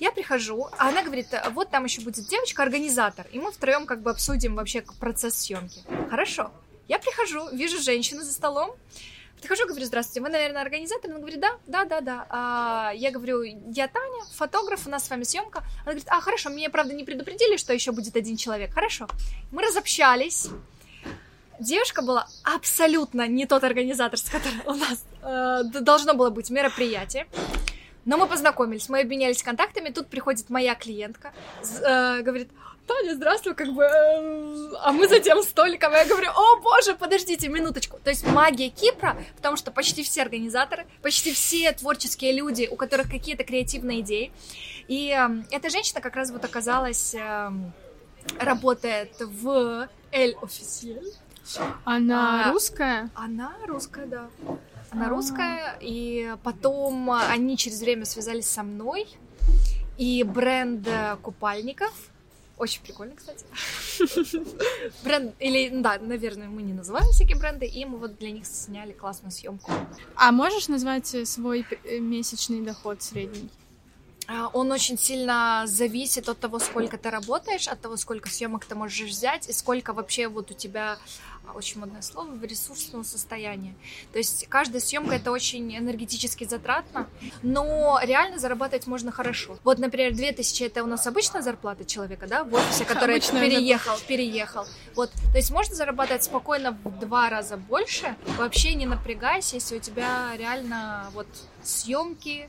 [0.00, 4.02] Я прихожу, а она говорит, вот там еще будет девочка, организатор, и мы втроем как
[4.02, 5.82] бы обсудим вообще процесс съемки.
[6.10, 6.50] Хорошо.
[6.88, 8.74] Я прихожу, вижу женщину за столом,
[9.40, 11.10] Прихожу, говорю, здравствуйте, вы, наверное, организатор?
[11.10, 12.26] Она говорит, да, да, да, да.
[12.30, 15.58] А, я говорю, я Таня, фотограф, у нас с вами съемка.
[15.82, 18.72] Она говорит, а, хорошо, мне, правда, не предупредили, что еще будет один человек.
[18.72, 19.06] Хорошо.
[19.52, 20.48] Мы разобщались.
[21.64, 27.26] Девушка была абсолютно не тот организатор, с которым у нас э, должно было быть мероприятие.
[28.04, 29.88] Но мы познакомились, мы обменялись контактами.
[29.88, 32.50] Тут приходит моя клиентка, э, говорит,
[32.86, 35.92] Таня, здравствуй, как бы, э, а мы за тем столиком.
[35.94, 37.98] Я говорю, о боже, подождите минуточку.
[38.04, 43.10] То есть магия Кипра, потому что почти все организаторы, почти все творческие люди, у которых
[43.10, 44.32] какие-то креативные идеи.
[44.86, 47.50] И э, эта женщина как раз вот оказалась, э,
[48.38, 51.23] работает в Эль Официель.
[51.84, 53.10] Она А, русская?
[53.14, 54.28] Она русская, да.
[54.90, 55.08] Она А.
[55.08, 59.06] русская, и потом они через время связались со мной,
[59.98, 61.92] и бренд э, купальников,
[62.56, 63.44] очень прикольно, кстати.
[65.04, 68.92] Бренд, или, да, наверное, мы не называем всякие бренды, и мы вот для них сняли
[68.92, 69.72] классную съемку.
[70.14, 71.66] А можешь назвать свой
[72.00, 73.50] месячный доход средний?
[74.26, 78.74] А, Он очень сильно зависит от того, сколько ты работаешь, от того, сколько съемок ты
[78.74, 80.98] можешь взять, и сколько вообще вот у тебя,
[81.46, 83.74] а, очень модное слово, в ресурсном состоянии.
[84.12, 87.06] То есть каждая съемка это очень энергетически затратно,
[87.42, 89.58] но реально зарабатывать можно хорошо.
[89.62, 93.98] Вот, например, 2000 это у нас обычная зарплата человека, да, в офисе, который Обычная переехал,
[94.08, 94.66] переехал.
[94.94, 99.80] Вот, то есть можно зарабатывать спокойно в два раза больше, вообще не напрягаясь, если у
[99.80, 101.26] тебя реально вот
[101.62, 102.48] съемки,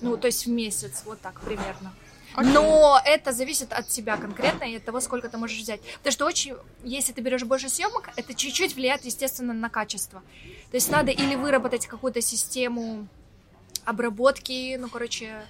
[0.00, 1.92] ну, то есть в месяц, вот так примерно.
[2.34, 2.52] Окей.
[2.52, 5.80] Но это зависит от тебя конкретно и от того, сколько ты можешь взять.
[5.98, 10.22] Потому что очень, если ты берешь больше съемок, это чуть-чуть влияет, естественно, на качество.
[10.70, 13.08] То есть надо или выработать какую-то систему
[13.84, 15.42] обработки, ну, короче,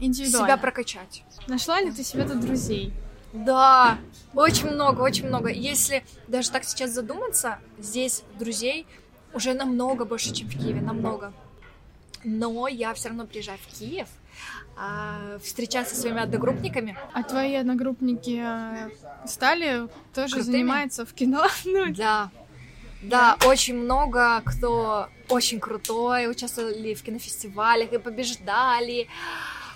[0.00, 0.48] Индивидуально.
[0.48, 1.24] себя прокачать.
[1.46, 2.92] Нашла ли ты себе тут друзей?
[3.32, 3.98] Да,
[4.34, 5.50] очень много, очень много.
[5.50, 8.86] Если даже так сейчас задуматься, здесь друзей
[9.32, 11.32] уже намного больше, чем в Киеве, намного.
[12.28, 14.08] Но я все равно приезжаю в Киев,
[14.76, 16.98] а, встречаться со своими одногруппниками.
[17.12, 18.90] А твои одногруппники э,
[19.28, 20.52] стали тоже Крутыми?
[20.52, 21.46] занимаются в кино?
[21.64, 22.30] Ну, Да,
[23.00, 29.06] да, очень много кто очень крутой, участвовали в кинофестивалях и побеждали.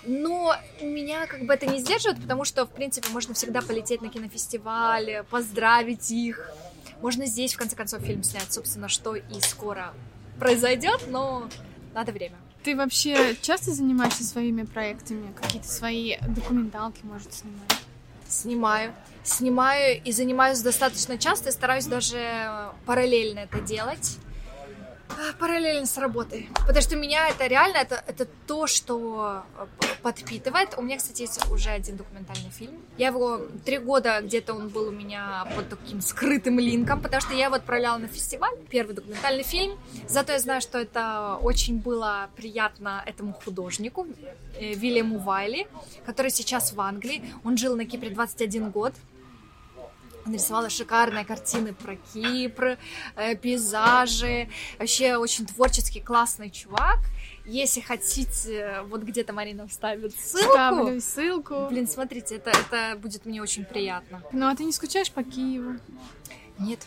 [0.03, 4.09] Но меня как бы это не сдерживает, потому что, в принципе, можно всегда полететь на
[4.09, 6.51] кинофестиваль, поздравить их.
[7.01, 9.93] Можно здесь, в конце концов, фильм снять, собственно, что и скоро
[10.37, 11.47] произойдет, но
[11.93, 12.35] надо время.
[12.63, 15.33] Ты вообще часто занимаешься своими проектами?
[15.33, 17.71] Какие-то свои документалки, может, снимать?
[18.27, 18.93] Снимаю.
[19.23, 24.17] Снимаю и занимаюсь достаточно часто, и стараюсь даже параллельно это делать.
[25.17, 26.49] А, Параллельно с работой.
[26.53, 29.65] Потому что меня это реально, это, это то, что э,
[30.01, 30.75] подпитывает.
[30.77, 32.73] У меня, кстати, есть уже один документальный фильм.
[32.97, 37.33] Я его три года где-то он был у меня под таким скрытым линком, потому что
[37.33, 38.55] я его отправляла на фестиваль.
[38.69, 39.77] Первый документальный фильм.
[40.07, 44.07] Зато я знаю, что это очень было приятно этому художнику,
[44.59, 45.67] э, Вильяму Вайли,
[46.05, 47.23] который сейчас в Англии.
[47.43, 48.93] Он жил на Кипре 21 год.
[50.25, 52.77] Нарисовала шикарные картины про Кипр,
[53.15, 54.49] э, пейзажи.
[54.77, 56.99] Вообще очень творческий, классный чувак.
[57.45, 60.51] Если хотите, вот где-то Марина вставит ссылку.
[60.51, 61.67] Ставлю ссылку.
[61.69, 64.21] Блин, смотрите, это, это будет мне очень приятно.
[64.31, 65.79] Ну, а ты не скучаешь по Киеву?
[66.59, 66.79] Нет.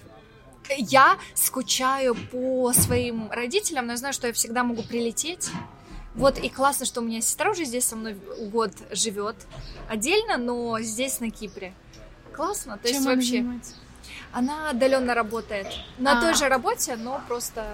[0.78, 5.50] Я скучаю по своим родителям, но я знаю, что я всегда могу прилететь.
[6.14, 8.16] Вот и классно, что у меня сестра уже здесь со мной
[8.52, 9.36] год живет
[9.88, 11.74] отдельно, но здесь на Кипре.
[12.36, 13.74] Классно, то Чем есть она вообще занимается?
[14.32, 15.66] она отдаленно работает
[15.98, 16.20] на А.
[16.20, 17.64] той же работе, но просто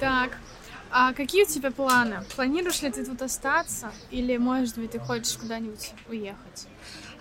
[0.00, 0.36] Так,
[0.90, 2.22] а какие у тебя планы?
[2.36, 3.92] Планируешь ли ты тут остаться?
[4.10, 6.66] Или, может быть, ты хочешь куда-нибудь уехать?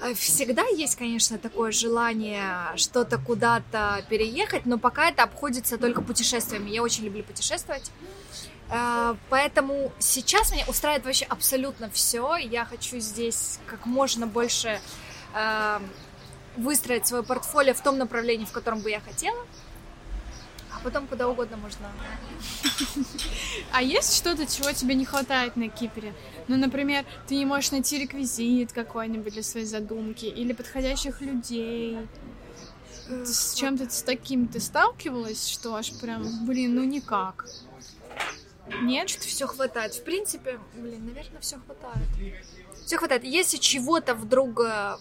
[0.01, 2.43] Э, Всегда есть, конечно, такое желание
[2.75, 6.69] что-то куда-то переехать, но пока это обходится только путешествиями.
[6.71, 7.91] Я очень люблю путешествовать.
[8.69, 12.35] Э, Поэтому сейчас меня устраивает вообще абсолютно все.
[12.37, 14.79] Я хочу здесь как можно больше
[16.57, 19.45] выстроить свое портфолио в том направлении, в котором бы я хотела.
[20.71, 21.91] А потом куда угодно можно.
[23.71, 26.13] А есть что-то, чего тебе не хватает на Кипре?
[26.47, 31.99] Ну, например, ты не можешь найти реквизит какой-нибудь для своей задумки или подходящих людей.
[33.07, 37.45] Э, С чем-то с таким ты сталкивалась, что аж прям, блин, ну никак.
[38.81, 39.09] Нет?
[39.09, 39.93] все хватает.
[39.93, 42.07] В принципе, блин, наверное, все хватает.
[42.85, 43.23] Все хватает.
[43.23, 44.95] Если чего-то вдруг э,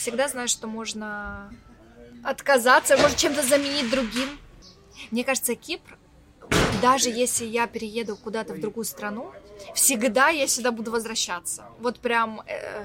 [0.00, 1.52] всегда знаешь, что можно
[2.24, 4.28] отказаться, может чем-то заменить другим.
[5.10, 5.98] Мне кажется, Кипр,
[6.80, 9.30] даже если я перееду куда-то в другую страну,
[9.74, 11.64] всегда я сюда буду возвращаться.
[11.78, 12.82] Вот прям э,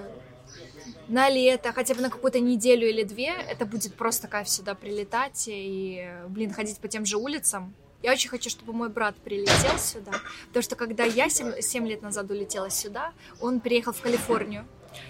[1.08, 5.45] на лето, хотя бы на какую-то неделю или две, это будет просто кайф сюда прилетать
[5.47, 7.73] и, блин, ходить по тем же улицам.
[8.04, 10.12] Я очень хочу, чтобы мой брат прилетел сюда,
[10.47, 14.65] потому что когда я 7, 7 лет назад улетела сюда, он переехал в Калифорнию.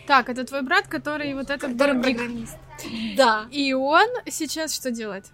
[0.07, 2.57] Так, это твой брат, который вот этот Который программист.
[3.15, 3.47] Да.
[3.51, 5.25] И он сейчас что делает?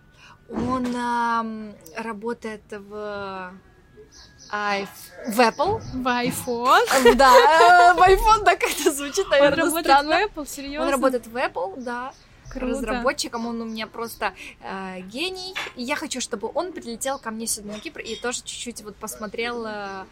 [0.49, 3.53] Он ам, работает в,
[4.51, 4.87] ай,
[5.27, 5.81] в Apple.
[5.93, 7.15] В iPhone.
[7.15, 10.09] Да, в iPhone так это звучит, Он наверное, работает странно.
[10.09, 10.85] в Apple, серьезно?
[10.85, 12.13] Он работает в Apple, да.
[12.49, 12.65] Круто.
[12.67, 15.55] разработчиком, он у меня просто э, гений.
[15.77, 18.97] И я хочу, чтобы он прилетел ко мне сюда на Кипр и тоже чуть-чуть вот
[18.97, 20.03] посмотрел, э,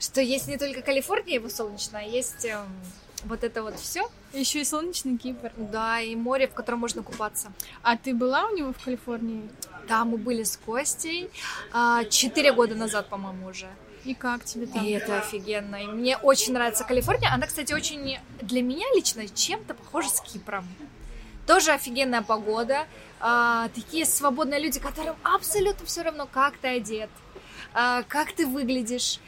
[0.00, 2.66] что есть не только Калифорния его солнечная, а есть эм,
[3.24, 4.08] вот это вот все.
[4.32, 5.52] Еще и солнечный Кипр.
[5.56, 7.52] Да, и море, в котором можно купаться.
[7.82, 9.48] А ты была у него в Калифорнии?
[9.88, 11.30] Да, мы были с Костей
[11.72, 13.68] а, четыре года назад, по-моему, уже.
[14.04, 14.84] И как тебе там?
[14.84, 15.76] И это офигенно.
[15.82, 17.32] И мне очень нравится Калифорния.
[17.32, 20.66] Она, кстати, очень для меня лично чем-то похожа с Кипром.
[21.46, 22.86] Тоже офигенная погода.
[23.20, 27.08] а, такие свободные люди, которым абсолютно все равно, как ты одет,
[27.72, 29.18] а, как ты выглядишь.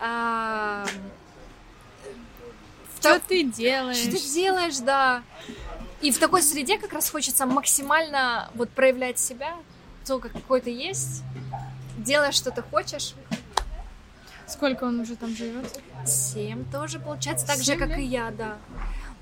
[0.00, 0.84] а,
[3.10, 3.96] Что ты делаешь?
[3.96, 5.22] что ты делаешь, да.
[6.00, 9.54] И в такой среде как раз хочется максимально вот проявлять себя,
[10.06, 11.22] то, как какой ты есть,
[11.96, 13.14] делаешь, что ты хочешь.
[14.46, 15.80] Сколько он уже там живет?
[16.06, 17.98] Семь тоже получается, так же, Семь как лет?
[17.98, 18.58] и я, да.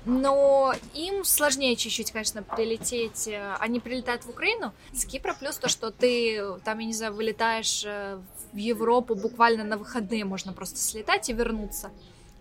[0.05, 3.29] Но им сложнее чуть-чуть, конечно, прилететь.
[3.29, 7.13] э, Они прилетают в Украину с Кипра, плюс то, что ты там, я не знаю,
[7.13, 8.19] вылетаешь э,
[8.51, 11.89] в Европу буквально на выходные, можно просто слетать и вернуться.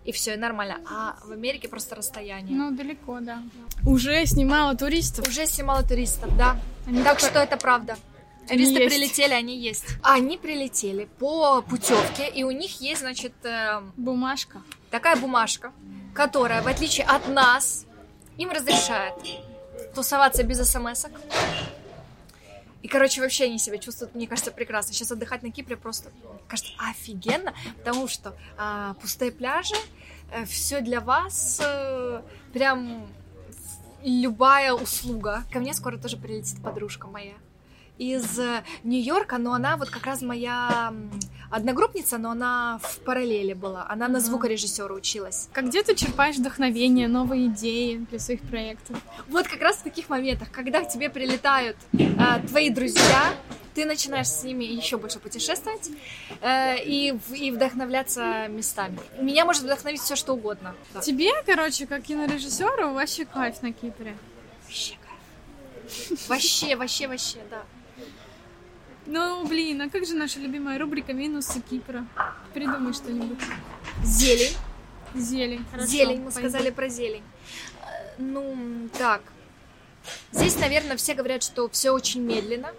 [0.05, 0.81] И все, и нормально.
[0.91, 2.57] А в Америке просто расстояние.
[2.57, 3.43] Ну, далеко, да.
[3.87, 5.29] Уже снимала туристов.
[5.29, 6.57] Уже снимала туристов, да.
[6.87, 7.97] Они Так такой- что это правда.
[8.49, 8.97] Они Туристы есть.
[8.97, 9.85] прилетели, они есть.
[10.03, 14.61] Они прилетели по путевке, и у них есть, значит, э, Бумажка.
[14.91, 15.71] такая бумажка,
[16.13, 17.87] которая, в отличие от нас,
[18.39, 19.15] им разрешает
[19.95, 21.13] тусоваться без смс -ок.
[22.83, 24.93] И, короче, вообще они себя чувствуют, мне кажется, прекрасно.
[24.93, 26.11] Сейчас отдыхать на Кипре просто,
[26.49, 29.77] кажется, офигенно, потому что а, пустые пляжи,
[30.47, 33.07] все для вас, э, прям
[34.03, 35.45] любая услуга.
[35.53, 37.35] Ко мне скоро тоже прилетит подружка моя
[38.03, 40.93] из э, Нью-Йорка, но она вот как раз моя
[41.51, 43.87] одногруппница, но она в параллели была.
[43.89, 45.49] Она на звукорежиссера училась.
[45.53, 48.97] Как где ты черпаешь вдохновение, новые идеи для своих проектов?
[49.29, 53.35] Вот как раз в таких моментах, когда к тебе прилетают э, твои друзья,
[53.75, 55.91] ты начинаешь с ними еще больше путешествовать
[56.41, 58.99] э, и, и вдохновляться местами.
[59.21, 60.75] Меня может вдохновить все что угодно.
[60.93, 61.01] Да.
[61.01, 64.17] Тебе, короче, как кинорежиссеру, вообще кайф на Кипре.
[64.65, 66.29] Вообще кайф.
[66.29, 67.63] Вообще, вообще, вообще, да.
[69.07, 72.07] Ну, блин, а как же наша любимая рубрика «Минусы Кипра»?
[72.55, 73.39] Придумай что-нибудь.
[74.05, 74.55] Зелень.
[75.15, 75.87] Зелень, хорошо.
[75.89, 76.49] зелень, мы пойду.
[76.49, 77.25] сказали про зелень.
[77.81, 79.23] Э, Ну, так.
[80.31, 82.73] Здесь, наверное, все говорят, что все очень медленно.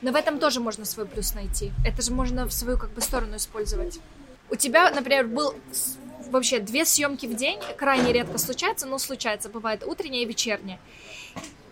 [0.00, 1.72] Но в этом тоже можно свой плюс найти.
[1.84, 3.98] Это же можно в свою как бы сторону использовать.
[4.50, 5.54] У тебя, например, был
[6.30, 10.78] вообще две съемки в день, крайне редко случается, но случается, бывает утренняя и вечерняя.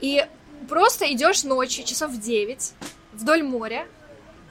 [0.01, 0.27] И
[0.69, 2.73] просто идешь ночью, часов в 9,
[3.15, 3.87] вдоль моря,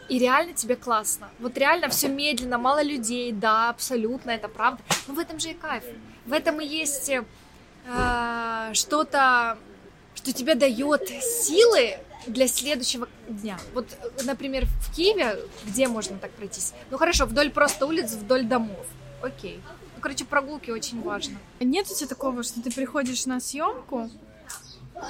[0.10, 1.30] и реально тебе классно.
[1.40, 4.82] Вот реально все медленно, мало людей, да, абсолютно, это правда.
[5.08, 5.84] Но в этом же и кайф.
[6.26, 9.58] В этом и есть э, что-то,
[10.14, 13.58] что тебе дает силы для следующего дня.
[13.74, 13.88] Вот,
[14.24, 16.74] например, в Киеве, где можно так пройтись?
[16.92, 18.86] Ну хорошо, вдоль просто улиц, вдоль домов.
[19.22, 19.60] Окей.
[19.96, 21.38] Ну, короче, прогулки очень важно.
[21.60, 24.10] Нет у тебя такого, что ты приходишь на съемку,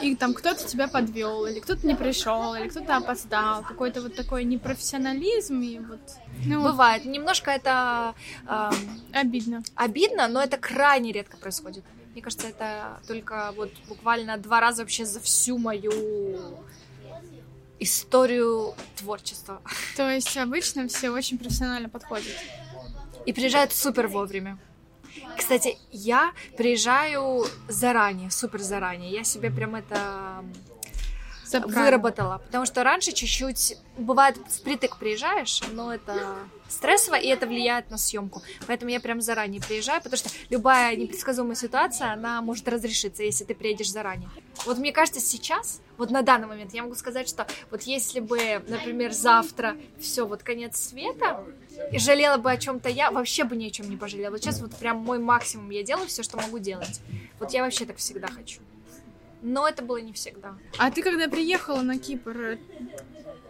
[0.01, 4.43] и там кто-то тебя подвел, или кто-то не пришел, или кто-то опоздал, какой-то вот такой
[4.43, 5.99] непрофессионализм, и вот,
[6.45, 7.05] ну, вот Бывает.
[7.05, 8.15] Немножко это
[8.47, 9.63] эм, обидно.
[9.75, 11.83] обидно, но это крайне редко происходит.
[12.13, 15.91] Мне кажется, это только вот буквально два раза вообще за всю мою
[17.79, 19.61] историю творчества.
[19.95, 22.33] То есть обычно все очень профессионально подходят.
[23.25, 24.57] И приезжают супер вовремя.
[25.37, 29.11] Кстати, я приезжаю заранее, супер заранее.
[29.11, 30.43] Я себе прям это
[31.63, 32.39] выработала.
[32.39, 36.35] Потому что раньше чуть-чуть, бывает, впритык приезжаешь, но это
[36.67, 38.41] стрессово, и это влияет на съемку.
[38.67, 43.53] Поэтому я прям заранее приезжаю, потому что любая непредсказуемая ситуация, она может разрешиться, если ты
[43.53, 44.29] приедешь заранее.
[44.65, 48.63] Вот мне кажется, сейчас, вот на данный момент, я могу сказать, что вот если бы,
[48.67, 51.43] например, завтра все, вот конец света,
[51.91, 54.31] и жалела бы о чем-то я, вообще бы ни о чем не пожалела.
[54.31, 57.01] Вот сейчас вот прям мой максимум я делаю все, что могу делать.
[57.39, 58.61] Вот я вообще так всегда хочу.
[59.41, 60.55] Но это было не всегда.
[60.77, 62.57] А ты когда приехала на Кипр,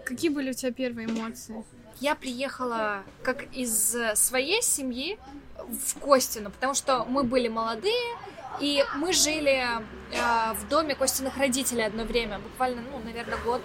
[0.04, 1.64] какие были у тебя первые эмоции?
[2.02, 5.18] Я приехала как из э, своей семьи
[5.58, 8.18] в Костину, потому что мы были молодые,
[8.60, 13.62] и мы жили э, в доме Костиных родителей одно время, буквально, ну, наверное, год,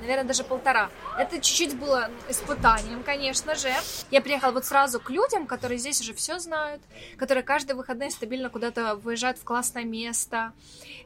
[0.00, 0.90] наверное, даже полтора.
[1.18, 3.72] Это чуть-чуть было испытанием, конечно же.
[4.10, 6.82] Я приехала вот сразу к людям, которые здесь уже все знают,
[7.18, 10.52] которые каждые выходные стабильно куда-то выезжают в классное место.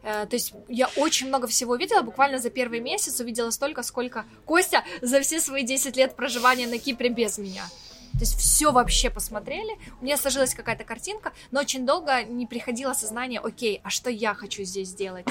[0.03, 4.25] Э, То есть я очень много всего увидела, буквально за первый месяц увидела столько, сколько
[4.45, 7.65] Костя за все свои 10 лет проживания на Кипре без меня.
[8.13, 12.93] То есть все вообще посмотрели, у меня сложилась какая-то картинка, но очень долго не приходило
[12.93, 15.27] сознание, окей, а что я хочу здесь сделать?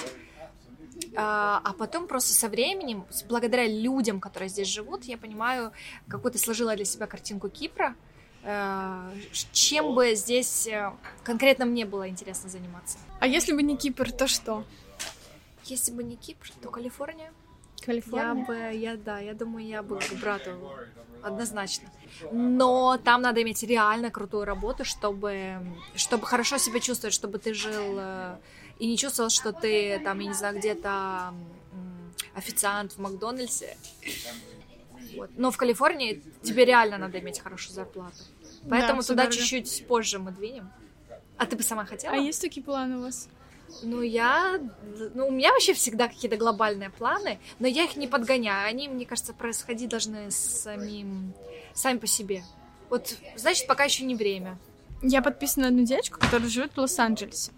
[1.16, 5.72] А, а потом просто со временем, благодаря людям, которые здесь живут, я понимаю,
[6.08, 7.96] какую-то сложила для себя картинку Кипра,
[8.44, 9.12] э,
[9.52, 10.92] чем бы здесь э,
[11.24, 12.98] конкретно мне было интересно заниматься.
[13.20, 14.64] А если бы не Кипр, то что?
[15.66, 17.32] Если бы не Кипр, то Калифорния.
[17.80, 18.46] Я Калифорния?
[18.46, 20.52] бы, я, да, я думаю, я бы к брату
[21.22, 21.90] однозначно.
[22.32, 25.60] Но там надо иметь реально крутую работу, чтобы,
[25.96, 28.38] чтобы хорошо себя чувствовать, чтобы ты жил э,
[28.80, 31.34] и не чувствовал, что ты там, я не знаю, где-то
[32.34, 33.78] официант в Макдональдсе.
[35.16, 35.30] Вот.
[35.36, 38.18] Но в Калифорнии тебе реально надо иметь хорошую зарплату.
[38.70, 40.70] Поэтому всё туда чуть-чуть позже мы двинем.
[41.38, 42.14] А ты бы сама хотела?
[42.14, 43.30] А есть такие планы у вас?
[43.84, 44.60] Ну, я...
[45.14, 48.68] Ну, у меня вообще всегда какие-то глобальные планы, но я их не подгоняю.
[48.68, 51.34] Они, мне кажется, происходить должны самим...
[51.74, 52.44] сами по себе.
[52.90, 54.58] Вот, значит, пока еще не время.
[55.02, 57.52] Я подписана на одну девочку, которая живет в Лос-Анджелесе.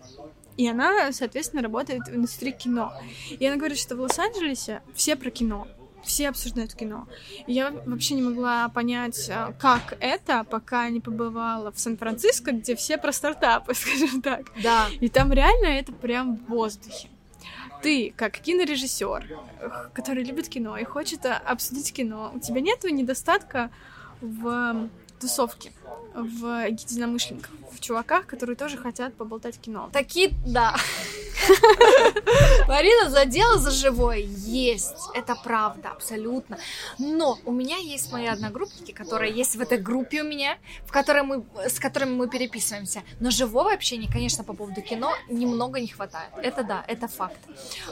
[0.61, 2.93] И она, соответственно, работает в индустрии кино.
[3.31, 5.67] И она говорит, что в Лос-Анджелесе все про кино.
[6.03, 7.07] Все обсуждают кино.
[7.47, 12.75] И я вообще не могла понять, а, как это, пока не побывала в Сан-Франциско, где
[12.75, 14.51] все про стартапы, скажем так.
[14.61, 14.85] Да.
[14.99, 17.09] И там реально это прям в воздухе.
[17.81, 19.39] Ты, как кинорежиссер,
[19.93, 23.71] который любит кино и хочет а, обсудить кино, у тебя нет недостатка
[24.21, 25.71] в тусовке,
[26.13, 29.89] в единомышленниках, в чуваках, которые тоже хотят поболтать кино.
[29.93, 30.75] Такие, да.
[32.67, 34.17] Марина задела за живое.
[34.17, 35.09] Есть.
[35.13, 36.57] Это правда, абсолютно.
[36.99, 41.23] Но у меня есть мои одногруппники, которые есть в этой группе у меня, в которой
[41.23, 43.03] мы, с которыми мы переписываемся.
[43.19, 46.29] Но живого общения, конечно, по поводу кино немного не хватает.
[46.37, 47.39] Это да, это факт.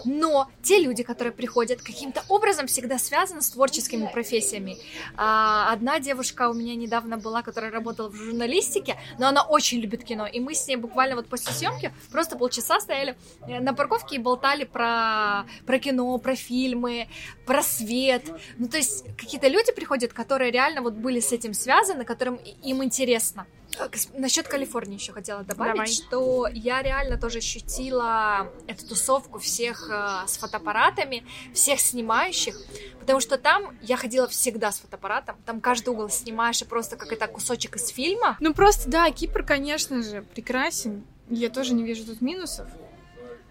[0.06, 4.78] Но те люди, которые приходят, каким-то образом всегда связаны с творческими профессиями.
[5.16, 10.04] А, одна девушка у меня недавно была, которая работала в журналистике, но она очень любит
[10.04, 10.28] кино.
[10.28, 14.20] И мы с ней буквально вот после съемки просто полчаса стояли э, на парковке и
[14.20, 17.08] болтали про, про кино, про фильмы,
[17.46, 18.24] про свет.
[18.58, 22.84] Ну, то есть какие-то люди приходят, которые реально вот были с этим связаны, которым им
[22.84, 23.46] интересно.
[23.78, 25.88] А, Насчет Калифорнии еще хотела добавить, Давай.
[25.88, 32.56] что я реально тоже ощутила эту тусовку всех э, с фотоаппаратами, всех снимающих,
[33.00, 37.12] потому что там я ходила всегда с фотоаппаратом, там каждый угол снимаешь, и просто как
[37.14, 38.38] это кусочек из фильма.
[38.40, 41.04] Ну просто, да, Кипр, конечно же, прекрасен.
[41.30, 42.68] Я тоже не вижу тут минусов.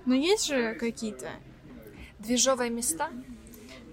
[0.05, 1.31] Но есть же какие-то
[2.19, 3.11] Движовые места.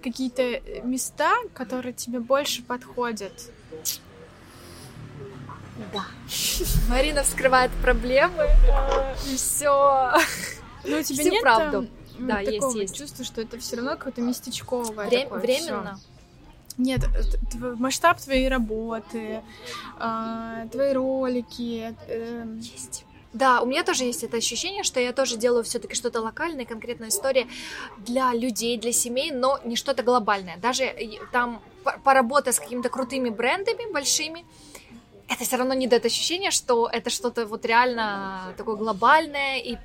[0.02, 3.32] какие-то э, места, которые тебе больше подходят.
[5.92, 6.04] Да.
[6.88, 10.12] Марина вскрывает проблемы, э, и все.
[10.84, 11.88] Ну, у тебя Всю нет правду.
[12.18, 12.96] там, Да, есть, такого есть.
[12.96, 15.96] чувства, что это все равно какое-то местечковое Вре- такое временно.
[15.96, 16.82] всё?
[16.82, 19.42] Нет, э, масштаб твоей работы,
[19.98, 21.94] а, твои ролики.
[22.08, 23.04] эм, Есть.
[23.32, 27.08] Да, у меня тоже есть это ощущение, что я тоже делаю все-таки что-то локальное, конкретная
[27.08, 27.46] история
[27.98, 30.56] для людей, для семей, но не что-то глобальное.
[30.56, 30.94] Даже
[31.32, 34.46] там по- поработая с какими-то крутыми брендами большими,
[35.28, 39.76] это все равно не дает ощущения, что это что-то вот реально такое глобальное и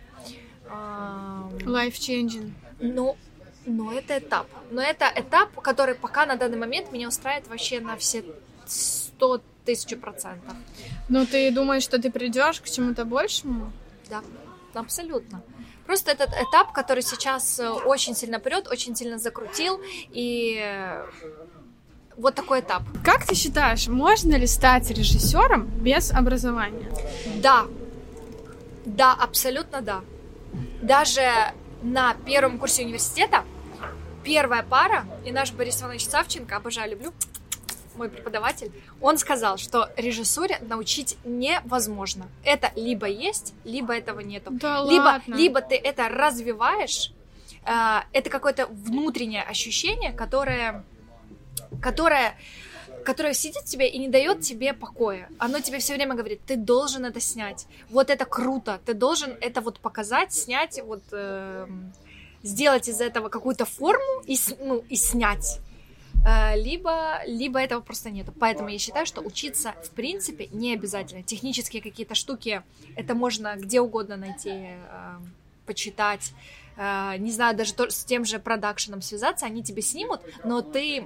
[0.70, 2.52] ам, Life-changing.
[2.80, 3.18] Ну,
[3.66, 4.48] но это этап.
[4.72, 8.24] Но это этап, который пока на данный момент меня устраивает вообще на все
[8.66, 10.56] сто тысяч процентов.
[11.10, 13.72] Но ты думаешь, что ты придешь к чему-то большему?
[14.10, 14.22] Да,
[14.74, 15.42] абсолютно.
[15.86, 20.58] Просто этот этап, который сейчас э, очень сильно прет, очень сильно закрутил, и
[22.22, 22.84] вот такой этап.
[23.04, 26.92] Как ты считаешь, можно ли стать режиссером без образования?
[27.38, 27.66] Да,
[28.86, 30.02] да, абсолютно да.
[30.82, 31.24] Даже
[31.82, 33.44] на первом курсе университета
[34.24, 37.12] первая пара, и наш Борис Иванович Савченко, обожаю, люблю,
[37.96, 42.28] мой преподаватель, он сказал, что режиссуре научить невозможно.
[42.44, 44.52] Это либо есть, либо этого нету.
[44.52, 45.36] Да либо, ладно.
[45.36, 47.12] либо ты это развиваешь,
[47.66, 50.84] э, это какое-то внутреннее ощущение, которое,
[51.80, 52.36] которое,
[53.06, 55.30] которое сидит в тебе и не дает тебе покоя.
[55.38, 57.68] Оно тебе все время говорит, ты должен это снять.
[57.90, 61.94] Вот это круто, ты должен это вот показать, снять, вот эм,
[62.44, 65.60] сделать из этого какую-то форму и, ну, и снять.
[66.28, 68.32] Э, Либо, либо этого просто нету.
[68.40, 71.24] Поэтому я считаю, что учиться в принципе не обязательно.
[71.24, 72.62] Технические какие-то штуки,
[72.96, 74.78] это можно где угодно найти, э,
[75.66, 76.34] почитать.
[76.78, 81.06] Э, Не знаю, даже то- с тем же продакшеном связаться, они тебе снимут, но ты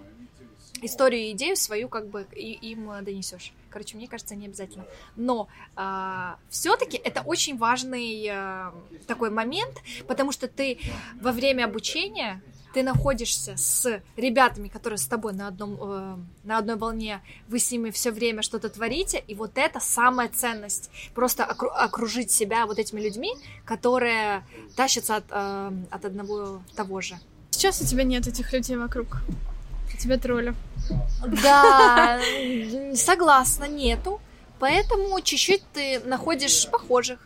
[0.82, 3.54] историю и идею свою как бы им э, донесешь.
[3.70, 4.86] Короче, мне кажется, не обязательно.
[5.18, 5.50] Но
[6.50, 8.72] все-таки это очень важный э,
[9.06, 10.80] такой момент, потому что ты
[11.20, 12.42] во время обучения
[12.76, 17.72] ты находишься с ребятами, которые с тобой на одном э, на одной волне, вы с
[17.72, 20.92] ними все время что-то творите, и вот это самая ценность.
[21.14, 23.32] Просто окру- окружить себя вот этими людьми,
[23.64, 24.44] которые
[24.76, 27.18] тащатся от, э, от одного того же.
[27.52, 29.22] Сейчас у тебя нет этих людей вокруг.
[29.96, 30.54] У тебя тролли.
[31.26, 32.20] Да,
[32.96, 34.20] согласна, нету.
[34.60, 37.20] Поэтому чуть-чуть ты находишь похожих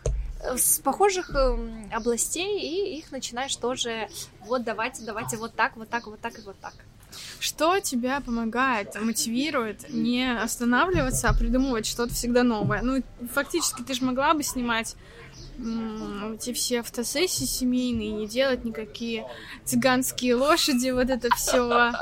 [0.44, 4.08] э, с похожих эм, областей и их начинаешь тоже
[4.42, 6.74] вот давайте, давайте вот так, вот так, вот так и вот так.
[7.40, 12.82] Что тебя помогает, мотивирует не останавливаться, а придумывать что-то всегда новое?
[12.84, 13.04] Ну,
[13.34, 14.96] фактически, ты же могла бы снимать
[15.58, 19.28] м, эти все фотосессии семейные, не делать никакие
[19.66, 21.94] цыганские лошади, вот это все.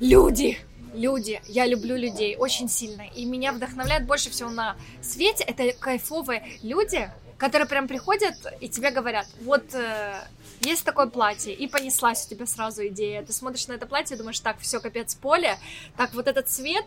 [0.00, 0.58] Люди!
[0.94, 3.02] Люди, я люблю людей очень сильно.
[3.16, 5.42] И меня вдохновляет больше всего на свете.
[5.42, 10.14] Это кайфовые люди, которые прям приходят и тебе говорят, вот э,
[10.60, 13.22] есть такое платье, и понеслась у тебя сразу идея.
[13.22, 15.58] Ты смотришь на это платье и думаешь, так, все, капец, поле,
[15.96, 16.84] так, вот этот цвет,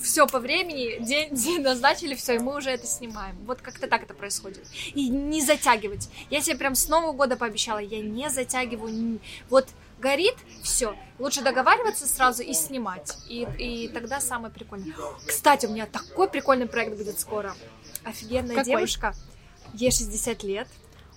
[0.00, 3.36] все по времени, день, день назначили, все, и мы уже это снимаем.
[3.46, 4.66] Вот как-то так это происходит.
[4.94, 6.08] И не затягивать.
[6.30, 9.18] Я себе прям с Нового года пообещала, я не затягиваю.
[9.48, 9.68] Вот
[10.00, 10.96] горит, все.
[11.18, 13.16] Лучше договариваться сразу и снимать.
[13.28, 14.94] И, и тогда самое прикольное.
[15.26, 17.54] Кстати, у меня такой прикольный проект будет скоро.
[18.04, 18.64] Офигенная Какой?
[18.72, 19.14] девушка.
[19.74, 20.68] Ей 60 лет.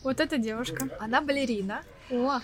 [0.03, 0.89] Вот эта девушка.
[0.99, 1.83] Она балерина.
[2.11, 2.39] О,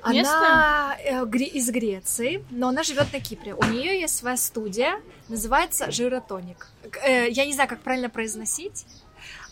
[0.00, 3.54] Она э, гре- из Греции, но она живет на Кипре.
[3.54, 6.68] У нее есть своя студия, называется Жиротоник.
[7.04, 8.86] Э, Я не знаю, как правильно произносить.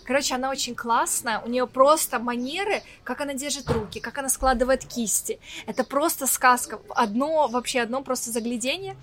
[0.05, 4.85] Короче, она очень классная, у нее просто манеры, как она держит руки, как она складывает
[4.85, 5.39] кисти.
[5.67, 6.81] Это просто сказка.
[6.91, 8.97] Одно, вообще одно просто заглядение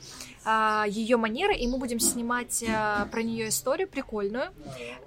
[0.88, 4.54] ее манеры, и мы будем снимать а, про нее историю прикольную.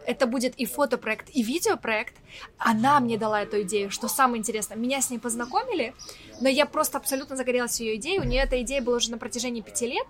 [0.04, 2.14] Это будет и фотопроект, и видеопроект.
[2.58, 4.76] Она мне дала эту идею, что самое интересное.
[4.76, 5.94] Меня с ней познакомили,
[6.40, 8.18] но я просто абсолютно загорелась ее идеей.
[8.18, 10.06] У нее эта идея была уже на протяжении пяти лет.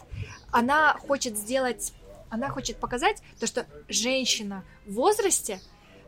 [0.50, 1.92] Она хочет сделать,
[2.30, 5.60] она хочет показать то, что женщина в возрасте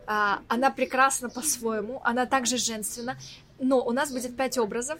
[0.05, 3.17] А, она прекрасна по-своему, она также женственна,
[3.59, 4.99] но у нас будет пять образов.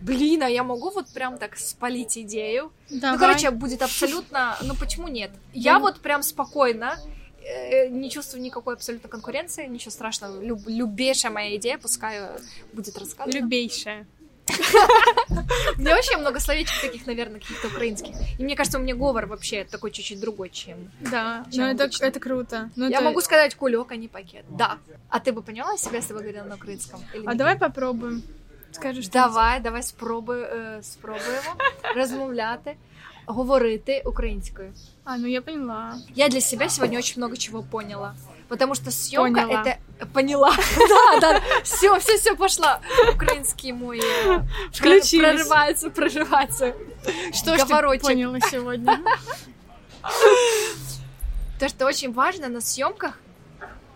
[0.00, 2.72] Блин, а я могу вот прям так спалить идею?
[2.88, 3.12] Давай.
[3.12, 4.56] Ну, короче, будет абсолютно...
[4.62, 5.30] Ну, почему нет?
[5.52, 5.80] Я Ну.
[5.80, 6.96] вот прям спокойно,
[7.42, 10.40] э, не чувствую никакой абсолютно конкуренции, ничего страшного.
[10.42, 12.38] Люб- любейшая моя идея, пускай э,
[12.72, 13.34] будет рассказана.
[13.34, 14.06] Любейшая.
[15.78, 18.14] Меня вообще много словечек таких, наверное, каких-то украинских.
[18.38, 20.90] И мне кажется, у меня говор вообще такой чуть-чуть другой, чем...
[21.00, 22.70] Да, Чем ну это, это круто.
[22.76, 24.44] Ну, Я это- могу сказать кулек, а не пакет.
[24.50, 24.78] Да.
[25.08, 27.00] А ты бы поняла себя, если бы говорила на украинском?
[27.14, 27.36] Или А нет?
[27.38, 28.22] давай попробуем.
[28.72, 31.54] Скажи, що Давай, давай спробуй, е, спробуємо
[31.96, 32.76] розмовляти,
[33.26, 34.72] говорити українською.
[35.04, 35.96] А, ну я поняла.
[36.14, 38.14] Я для себя сегодня очень много чего поняла.
[38.48, 39.62] Потому что съемка Поняла.
[39.62, 39.76] это
[40.06, 40.52] поняла.
[40.88, 41.42] Да, да.
[41.62, 42.80] Все, все, все пошла.
[43.14, 44.40] Украинский мой э,
[44.72, 45.38] Включились.
[45.38, 46.74] прорывается, прорывается.
[47.32, 49.02] Что ж ты поняла сегодня?
[51.58, 53.18] То, что очень важно на съемках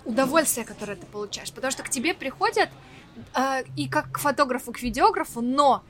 [0.05, 1.53] удовольствие, которое ты получаешь.
[1.53, 2.69] Потому что к тебе приходят
[3.35, 5.85] э, и как к фотографу, к видеографу, но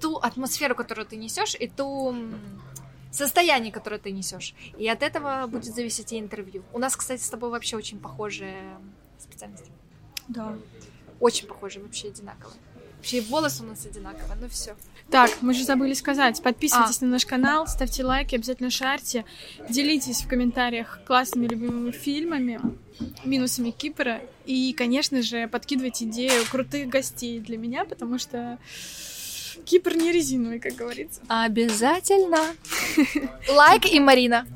[0.00, 2.16] ту атмосферу, которую ты несешь, и ту
[3.12, 4.54] состояние, которое ты несешь.
[4.78, 6.64] И от этого будет зависеть и интервью.
[6.72, 8.56] У нас, кстати, с тобой вообще очень похожие
[9.22, 9.70] специальности.
[10.28, 10.54] Да.
[11.20, 12.58] Очень похожие, вообще одинаковые.
[12.96, 14.76] Вообще и волосы у нас одинаковые, ну все.
[15.10, 16.40] Так, мы же забыли сказать.
[16.40, 19.24] Подписывайтесь на наш канал, ставьте лайки, обязательно шарьте.
[19.68, 22.60] Делитесь в комментариях классными любимыми фильмами,
[23.24, 24.20] минусами Кипра.
[24.46, 28.58] И, конечно же, подкидывайте идею крутых гостей для меня, потому что
[29.64, 31.20] Кипр не резиновый, как говорится.
[31.28, 32.54] Обязательно.
[33.48, 34.46] Лайк и Марина.